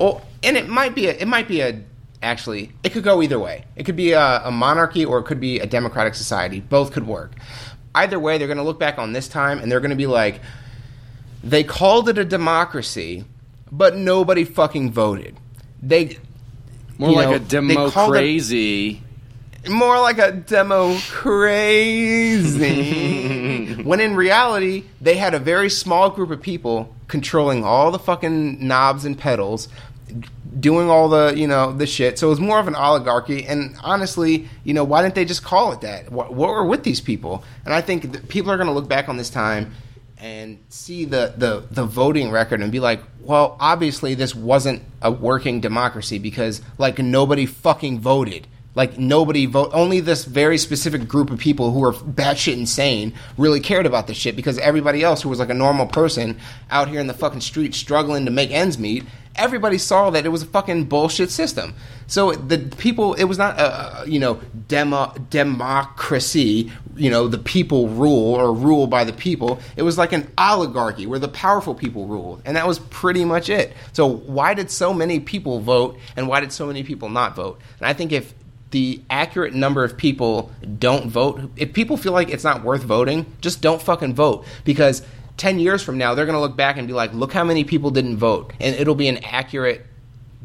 [0.00, 1.80] Oh, and it might be a, it might be a
[2.20, 3.64] actually it could go either way.
[3.76, 6.58] It could be a, a monarchy or it could be a democratic society.
[6.58, 7.30] Both could work.
[7.94, 10.08] Either way, they're going to look back on this time and they're going to be
[10.08, 10.40] like,
[11.44, 13.24] they called it a democracy,
[13.70, 15.36] but nobody fucking voted.
[15.82, 16.18] They
[16.98, 19.02] more like know, a demo they called it- crazy.
[19.68, 20.96] more like a demo
[22.40, 23.74] crazy.
[23.82, 28.66] when in reality, they had a very small group of people controlling all the fucking
[28.66, 29.68] knobs and pedals,
[30.58, 32.18] doing all the, you know, the shit.
[32.18, 33.46] So it was more of an oligarchy.
[33.46, 36.12] And honestly, you know, why didn't they just call it that?
[36.12, 37.42] What, what were with these people?
[37.64, 39.72] And I think people are going to look back on this time
[40.20, 45.10] and see the, the, the voting record and be like, well, obviously this wasn't a
[45.10, 48.46] working democracy because like nobody fucking voted.
[48.74, 49.70] Like nobody vote.
[49.72, 54.16] Only this very specific group of people who are batshit insane really cared about this
[54.16, 56.38] shit because everybody else who was like a normal person
[56.70, 59.04] out here in the fucking street struggling to make ends meet,
[59.36, 61.74] everybody saw that it was a fucking bullshit system.
[62.06, 66.72] So the people, it was not a, you know demo democracy.
[66.96, 69.60] You know the people rule or rule by the people.
[69.76, 73.48] It was like an oligarchy where the powerful people ruled, and that was pretty much
[73.48, 73.72] it.
[73.92, 77.60] So why did so many people vote, and why did so many people not vote?
[77.78, 78.34] And I think if
[78.70, 81.50] the accurate number of people don't vote.
[81.56, 85.02] If people feel like it's not worth voting, just don't fucking vote because
[85.40, 87.64] 10 years from now they're going to look back and be like, "Look how many
[87.64, 89.86] people didn't vote." And it'll be an accurate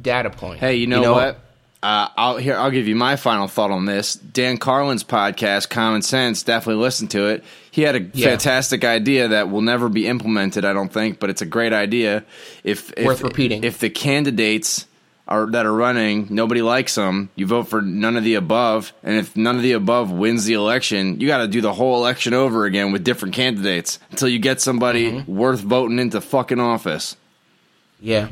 [0.01, 0.59] data point.
[0.59, 1.39] Hey, you know, what?
[1.83, 2.55] Uh, I'll here.
[2.55, 4.15] I'll give you my final thought on this.
[4.15, 6.41] Dan Carlin's podcast, Common Sense.
[6.41, 7.43] Definitely listen to it.
[7.69, 8.29] He had a Yeah.
[8.29, 10.65] fantastic idea that will never be implemented.
[10.65, 12.23] I don't think, but it's a great idea.
[12.63, 13.63] If, if Worth repeating.
[13.63, 14.87] If the candidates
[15.27, 17.29] are that are running, nobody likes them.
[17.35, 20.53] You vote for none of the above, and if none of the above wins the
[20.53, 24.39] election, you got to do the whole election over again with different candidates until you
[24.39, 25.35] get somebody Mm-hmm.
[25.35, 27.15] worth voting into fucking office.
[27.99, 28.29] Yeah,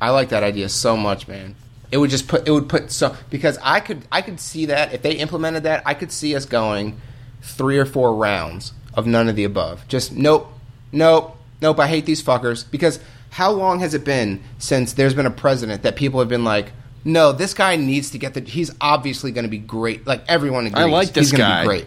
[0.00, 1.54] I like that idea so much, man.
[1.90, 4.92] It would just put it would put so because I could I could see that
[4.92, 7.00] if they implemented that I could see us going
[7.40, 9.86] three or four rounds of none of the above.
[9.86, 10.52] Just nope,
[10.92, 11.78] nope, nope.
[11.78, 12.98] I hate these fuckers because
[13.34, 16.70] how long has it been since there's been a president that people have been like,
[17.02, 18.40] no, this guy needs to get the.
[18.40, 20.06] He's obviously going to be great.
[20.06, 21.62] Like everyone agrees, I like this he's guy.
[21.62, 21.86] Be great.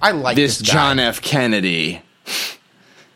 [0.00, 0.72] I like this this, guy.
[0.72, 1.20] John F.
[1.20, 2.00] Kennedy.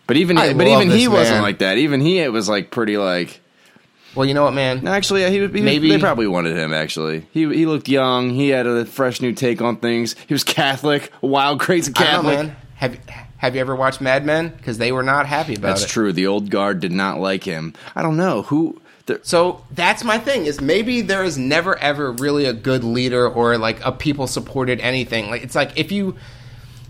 [0.08, 1.78] But even I but even he this wasn't like that.
[1.78, 3.40] Even he it was like pretty like
[4.16, 4.84] Well, you know what, man?
[4.88, 7.28] actually yeah, he, he Maybe- they probably wanted him actually.
[7.30, 8.30] He he looked young.
[8.30, 10.16] He had a fresh new take on things.
[10.26, 12.38] He was Catholic, wild crazy don't know, Catholic.
[12.48, 12.56] man.
[12.74, 14.48] Have Have you ever watched Mad Men?
[14.48, 15.84] Because they were not happy about That's it.
[15.84, 16.12] That's true.
[16.12, 17.74] The old guard did not like him.
[17.94, 18.82] I don't know who.
[19.06, 23.28] The, So that's my thing is maybe there is never ever really a good leader
[23.28, 25.30] or like a people supported anything.
[25.30, 26.16] Like it's like if you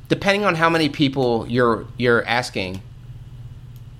[0.09, 2.80] depending on how many people you're you're asking,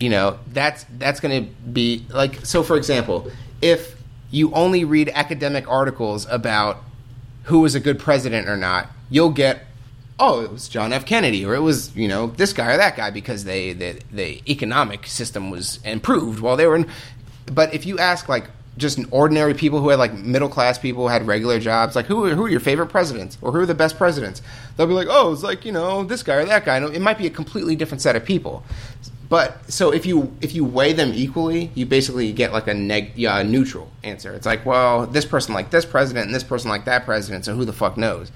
[0.01, 3.31] you know, that's that's going to be like so for example,
[3.61, 4.01] if
[4.31, 6.83] you only read academic articles about
[7.45, 9.66] who was a good president or not, you'll get
[10.19, 11.05] oh, it was John F.
[11.05, 14.43] Kennedy, or it was you know this guy or that guy because they the the
[14.51, 16.89] economic system was improved while they were in.
[17.47, 21.09] But if you ask like just ordinary people who had like middle class people who
[21.09, 23.75] had regular jobs, like who are, who are your favorite presidents or who are the
[23.75, 24.43] best presidents,
[24.77, 26.77] they'll be like, oh, it's like you know this guy or that guy.
[26.77, 28.65] And it might be a completely different set of people.
[29.29, 33.13] But so if you if you weigh them equally, you basically get like a neg
[33.17, 34.33] yeah, a neutral answer.
[34.35, 37.55] It's like, well, this person like this president and this person like that president, so
[37.55, 38.31] who the fuck knows?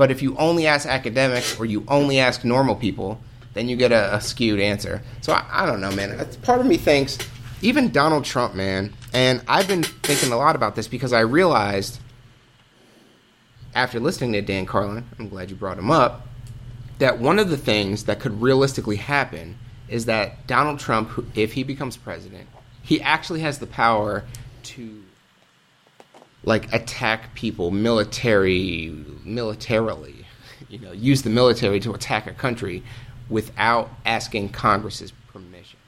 [0.00, 3.20] But if you only ask academics or you only ask normal people,
[3.52, 5.02] then you get a, a skewed answer.
[5.20, 6.26] So I, I don't know, man.
[6.40, 7.18] Part of me thinks
[7.60, 12.00] even Donald Trump, man, and I've been thinking a lot about this because I realized
[13.74, 16.26] after listening to Dan Carlin, I'm glad you brought him up,
[16.96, 21.62] that one of the things that could realistically happen is that Donald Trump, if he
[21.62, 22.48] becomes president,
[22.80, 24.24] he actually has the power
[24.62, 25.02] to
[26.44, 28.94] like attack people military
[29.24, 30.26] militarily,
[30.68, 32.82] you know, use the military to attack a country
[33.28, 35.78] without asking Congress's permission,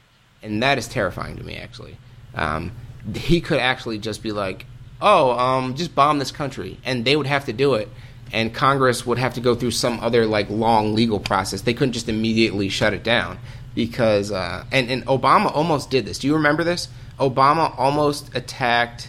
[0.42, 1.56] and that is terrifying to me.
[1.56, 1.96] Actually,
[2.34, 2.72] um,
[3.14, 4.66] he could actually just be like,
[5.00, 7.88] "Oh, um, just bomb this country," and they would have to do it,
[8.32, 11.62] and Congress would have to go through some other like long legal process.
[11.62, 13.38] They couldn't just immediately shut it down
[13.74, 16.18] because uh, and and Obama almost did this.
[16.18, 16.88] Do you remember this?
[17.18, 19.08] Obama almost attacked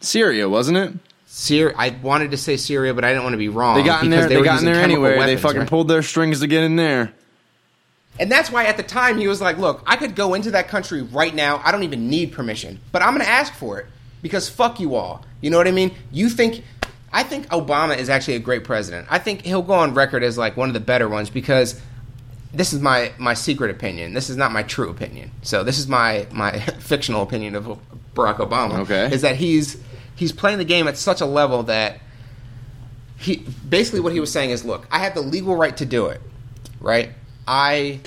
[0.00, 0.92] Syria, wasn't it?
[1.26, 1.74] Syria.
[1.76, 3.76] I wanted to say Syria, but I didn't want to be wrong.
[3.76, 4.28] They got in there.
[4.28, 5.18] They, were got in there anyway.
[5.26, 5.68] they fucking right?
[5.68, 7.12] pulled their strings to get in there.
[8.18, 10.68] And that's why at the time he was like, "Look, I could go into that
[10.68, 11.60] country right now.
[11.64, 13.86] I don't even need permission, but I'm going to ask for it
[14.22, 15.94] because fuck you all." You know what I mean?
[16.10, 16.64] You think
[17.12, 19.06] I think Obama is actually a great president.
[19.10, 21.80] I think he'll go on record as like one of the better ones because
[22.52, 24.14] this is my my secret opinion.
[24.14, 25.30] This is not my true opinion.
[25.42, 27.78] So this is my my fictional opinion of
[28.16, 28.80] Barack Obama.
[28.80, 29.14] Okay.
[29.14, 29.76] is that he's
[30.16, 32.00] he's playing the game at such a level that
[33.18, 36.06] he basically what he was saying is, look, I have the legal right to do
[36.06, 36.20] it,
[36.80, 37.10] right?
[37.46, 38.00] I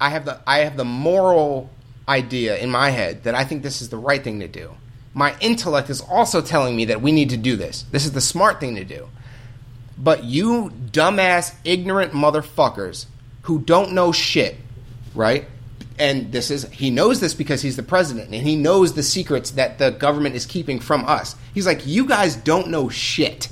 [0.00, 1.70] I have the I have the moral
[2.08, 4.72] idea in my head that I think this is the right thing to do.
[5.14, 7.84] My intellect is also telling me that we need to do this.
[7.90, 9.08] This is the smart thing to do.
[9.98, 13.06] But you dumbass ignorant motherfuckers
[13.42, 14.56] who don't know shit,
[15.14, 15.46] right?
[15.98, 19.52] And this is he knows this because he's the president and he knows the secrets
[19.52, 21.36] that the government is keeping from us.
[21.54, 23.48] He's like, "You guys don't know shit."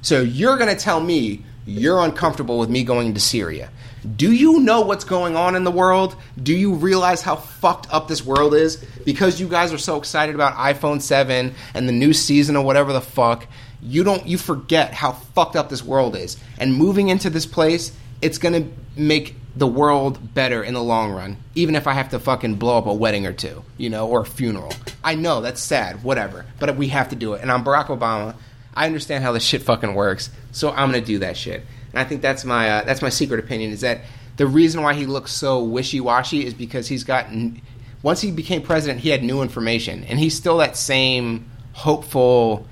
[0.00, 3.70] So you're going to tell me you're uncomfortable with me going to Syria.
[4.16, 6.16] Do you know what's going on in the world?
[6.42, 8.84] Do you realize how fucked up this world is?
[9.04, 12.92] Because you guys are so excited about iPhone 7 and the new season or whatever
[12.92, 13.46] the fuck,
[13.80, 16.36] you don't you forget how fucked up this world is.
[16.58, 21.12] And moving into this place, it's going to make the world better in the long
[21.12, 24.08] run, even if I have to fucking blow up a wedding or two, you know,
[24.08, 24.72] or a funeral.
[25.04, 27.42] I know that's sad, whatever, but we have to do it.
[27.42, 28.34] And I'm Barack Obama.
[28.74, 31.62] I understand how this shit fucking works, so I'm gonna do that shit.
[31.90, 34.00] And I think that's my uh, that's my secret opinion is that
[34.38, 37.60] the reason why he looks so wishy washy is because he's gotten
[38.02, 42.66] once he became president, he had new information, and he's still that same hopeful,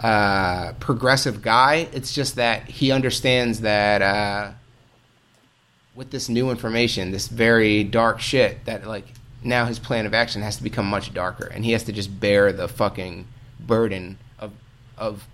[0.00, 1.88] uh, progressive guy.
[1.92, 4.52] It's just that he understands that uh,
[5.94, 9.06] with this new information, this very dark shit, that like
[9.42, 12.18] now his plan of action has to become much darker, and he has to just
[12.20, 13.26] bear the fucking
[13.60, 14.52] burden of
[14.98, 15.26] of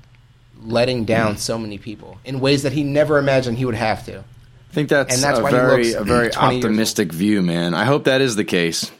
[0.63, 4.19] letting down so many people in ways that he never imagined he would have to.
[4.19, 7.75] I think that's, And that's a why he very looks a very optimistic view, man.
[7.75, 8.91] I hope that is the case.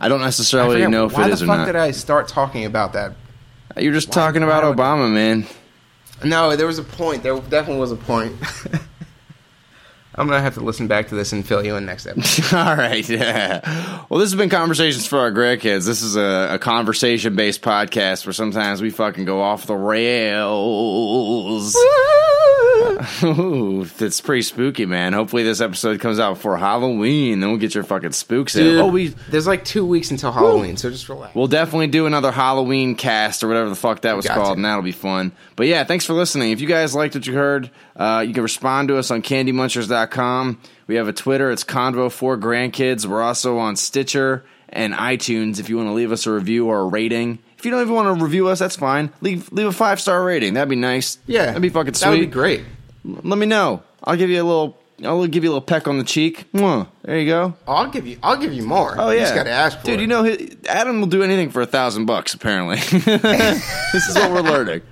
[0.00, 1.90] I don't I necessarily forget, know if why it the is or fuck did I
[1.92, 3.12] start talking about that?
[3.76, 5.46] You're just why- talking about Obama, man.
[6.24, 7.22] No, there was a point.
[7.22, 8.34] There definitely was a point.
[10.14, 12.54] I'm gonna have to listen back to this and fill you in next episode.
[12.56, 14.04] All right, yeah.
[14.10, 15.86] Well, this has been Conversations for Our Grandkids.
[15.86, 21.74] This is a, a conversation based podcast where sometimes we fucking go off the rails.
[23.24, 25.12] Ooh, that's pretty spooky, man.
[25.12, 27.40] Hopefully, this episode comes out before Halloween.
[27.40, 28.78] Then we'll get your fucking spooks in.
[28.78, 31.34] Oh, we there's like two weeks until Halloween, so just relax.
[31.34, 34.52] We'll definitely do another Halloween cast or whatever the fuck that was called, to.
[34.52, 35.32] and that'll be fun.
[35.56, 36.50] But yeah, thanks for listening.
[36.52, 40.60] If you guys liked what you heard, uh, you can respond to us on candymunchers.com.
[40.86, 43.06] We have a Twitter, it's Convo4Grandkids.
[43.06, 46.80] We're also on Stitcher and iTunes if you want to leave us a review or
[46.80, 47.38] a rating.
[47.58, 49.10] If you don't even want to review us, that's fine.
[49.20, 50.54] Leave leave a five star rating.
[50.54, 51.18] That'd be nice.
[51.26, 52.04] yeah, that'd be fucking sweet.
[52.04, 52.62] That would be great.
[53.04, 53.82] Let me know.
[54.02, 54.78] I'll give you a little.
[55.04, 56.46] I'll give you a little peck on the cheek.
[56.52, 56.86] Mwah.
[57.02, 57.54] There you go.
[57.68, 58.18] I'll give you.
[58.22, 58.94] I'll give you more.
[58.98, 59.94] Oh You yeah, just gotta ask for dude.
[59.98, 60.00] it.
[60.00, 60.36] You know,
[60.68, 62.34] Adam will do anything for a thousand bucks.
[62.34, 64.82] Apparently, this is what we're learning.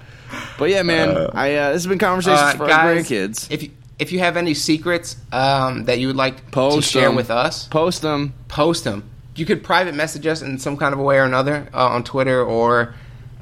[0.61, 3.51] But yeah, man, I uh, this has been conversations Uh, for our guys, grandkids.
[3.51, 7.07] If you, if you have any secrets um, that you would like Post to share
[7.09, 7.17] them.
[7.17, 8.35] with us, Post them.
[8.47, 9.03] post them.
[9.35, 12.05] You could private message us in some kind of a way or another uh, on
[12.05, 12.95] Twitter or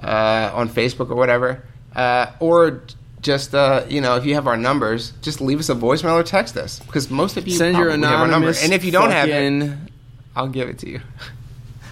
[0.02, 1.62] uh, on Facebook or whatever,
[1.94, 2.82] uh, or
[3.20, 6.22] just uh, you know if you have our numbers, just leave us a voicemail or
[6.22, 8.54] text us because most of you Send your probably have our number.
[8.62, 9.76] And if you don't have it,
[10.36, 11.00] I'll give it to you.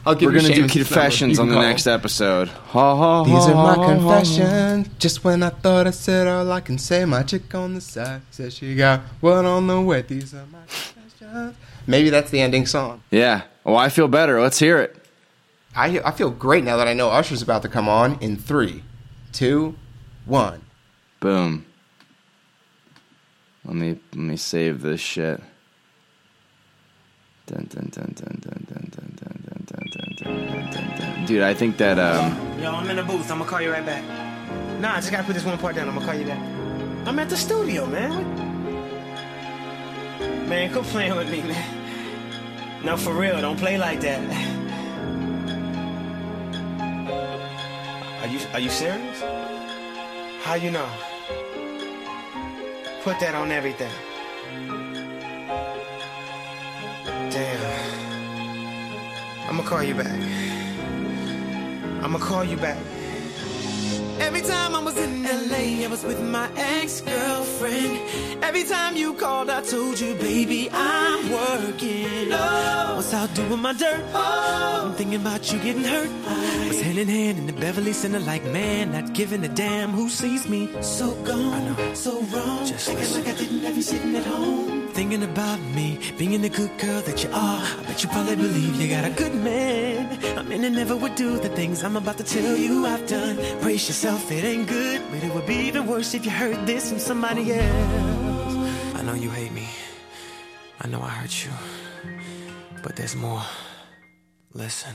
[0.06, 1.64] I'll give we're you gonna do confessions on the call.
[1.64, 2.46] next episode.
[2.48, 4.88] Ha, ha, These ha, are my confessions.
[5.00, 8.22] Just when I thought I said all I can say, my chick on the side
[8.30, 10.02] says she got one on the way.
[10.02, 11.56] These are my confessions.
[11.88, 13.02] Maybe that's the ending song.
[13.10, 13.42] Yeah.
[13.64, 14.40] Well, I feel better.
[14.40, 14.96] Let's hear it.
[15.74, 18.84] I I feel great now that I know Usher's about to come on in three,
[19.32, 19.74] two,
[20.24, 20.62] one.
[21.18, 21.66] Boom.
[23.64, 25.42] Let me let me save this shit.
[27.46, 28.35] Dun, dun, dun, dun, dun, dun,
[31.27, 33.31] Dude, I think that um Yo, I'm in the booth.
[33.32, 34.05] I'm gonna call you right back.
[34.81, 35.89] Nah, I just gotta put this one part down.
[35.89, 36.39] I'm gonna call you back.
[37.05, 38.44] I'm at the studio, man.
[40.48, 42.85] Man, quit playing with me, man.
[42.85, 43.40] No, for real.
[43.40, 44.20] Don't play like that.
[48.23, 49.20] Are you Are you serious?
[50.43, 50.89] How you know?
[53.03, 53.90] Put that on everything.
[57.31, 57.97] Damn.
[59.48, 60.65] I'm gonna call you back.
[62.06, 62.78] I'm gonna call you back.
[64.20, 68.44] Every time I was in LA, I was with my ex girlfriend.
[68.44, 72.28] Every time you called, I told you, baby, I'm working.
[72.30, 74.04] Oh, was out doing my dirt.
[74.14, 76.08] Oh, I'm thinking about you getting hurt.
[76.28, 79.90] I Was hand in hand in the Beverly Center, like man, not giving a damn
[79.90, 80.70] who sees me.
[80.82, 82.66] So gone, so wrong.
[82.66, 84.76] Just like I didn't have you sitting at home.
[84.97, 87.62] Thinking about me, being the good girl that you are.
[87.62, 90.09] I bet you probably believe you got a good man.
[90.39, 93.36] I mean, I never would do the things I'm about to tell you I've done.
[93.60, 96.89] Brace yourself, it ain't good, but it would be even worse if you heard this
[96.89, 98.94] from somebody else.
[98.94, 99.68] I know you hate me.
[100.81, 101.52] I know I hurt you.
[102.82, 103.43] But there's more.
[104.55, 104.94] Listen.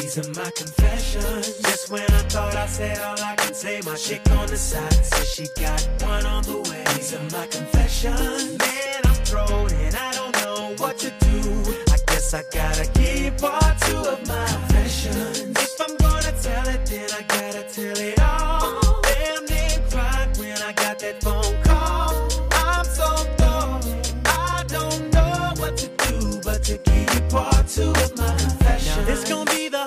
[0.00, 1.58] These are my confessions.
[1.58, 5.04] Just when I thought I said all I can say, my chick on the side
[5.04, 6.84] says she got one on the way.
[6.96, 8.58] These are my confessions.
[8.58, 11.40] Man, I'm thrown and I don't know what to do.
[11.92, 15.56] I guess I gotta keep part two of my confessions.
[15.58, 18.17] If I'm gonna tell it, then I gotta tell it
[26.68, 28.96] to keep part two of my confessions.
[28.98, 29.77] Now this gonna be the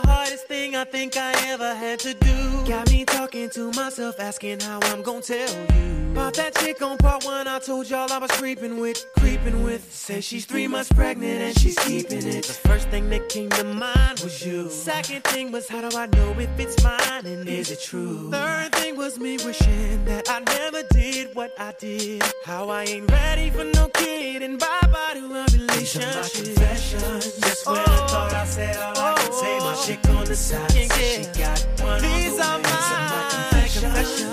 [0.81, 2.65] I think I ever had to do.
[2.67, 6.11] Got me talking to myself, asking how I'm gonna tell you.
[6.11, 9.93] About that chick on part one, I told y'all I was creeping with, creeping with.
[9.93, 12.45] Say she's three months pregnant and she's keeping it.
[12.45, 14.69] The first thing that came to mind was you.
[14.71, 18.31] Second thing was how do I know if it's mine and is it true?
[18.31, 22.23] Third thing was me wishing that I never did what I did.
[22.43, 26.55] How I ain't ready for no kid and bye bye to a relationship.
[27.45, 29.83] Just when I thought I said all I could say, my oh.
[29.85, 30.70] chick on the side
[31.99, 34.31] These are my confessions.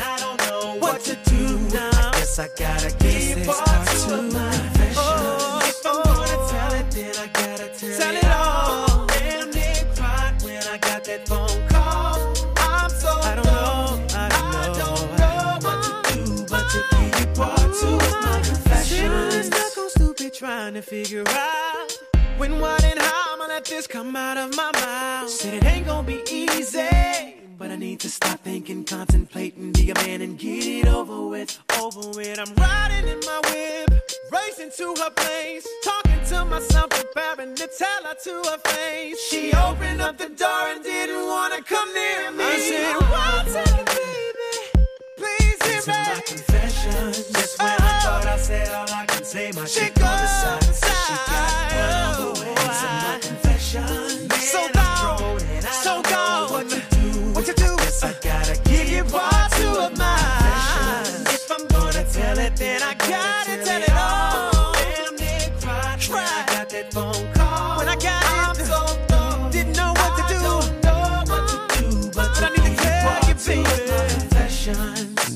[0.00, 1.68] I don't know what to do.
[1.72, 5.68] I guess I gotta keep part two my confessions.
[5.68, 9.06] if I'm gonna tell it, then I gotta tell, it, all.
[9.06, 12.34] Damn, they cried when I got that phone call.
[12.56, 14.28] I'm so I don't know, I
[14.74, 14.88] don't,
[15.18, 19.46] know, what to do, but to keep part two my confessions.
[19.46, 21.98] Stuck on stupid trying to figure out
[22.38, 23.27] when, what, and how
[23.58, 25.28] let this come out of my mouth.
[25.28, 27.34] Said it ain't gonna be easy.
[27.58, 31.58] But I need to stop thinking, contemplating, be a man and get it over with.
[31.82, 32.38] Over with.
[32.38, 33.90] I'm riding in my whip,
[34.30, 39.20] racing to her place, talking to myself, preparing to tell her to her face.
[39.28, 42.44] She opened up the door and didn't wanna come near me.
[42.44, 44.86] I said, second, baby,
[45.16, 46.00] please hear me.
[46.14, 47.30] my confessions.
[47.32, 48.00] Just when I uh-huh.
[48.04, 52.20] thought I said all I can say, my chick on the side said she got
[52.20, 52.37] one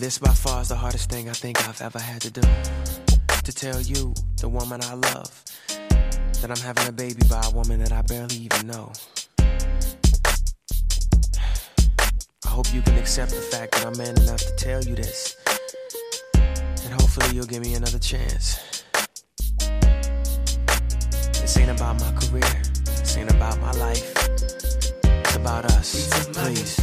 [0.02, 2.40] This by far is the hardest thing I think I've ever had to do.
[3.44, 7.78] To tell you, the woman I love, that I'm having a baby by a woman
[7.78, 8.90] that I barely even know.
[12.44, 15.36] I hope you can accept the fact that I'm man enough to tell you this.
[16.34, 18.82] And hopefully you'll give me another chance.
[21.38, 22.62] This ain't about my career.
[22.86, 24.12] This ain't about my life.
[25.04, 26.26] It's about us.
[26.32, 26.76] Please.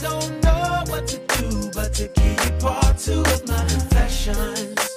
[0.00, 4.89] don't know what to do but to keep part two of my confessions.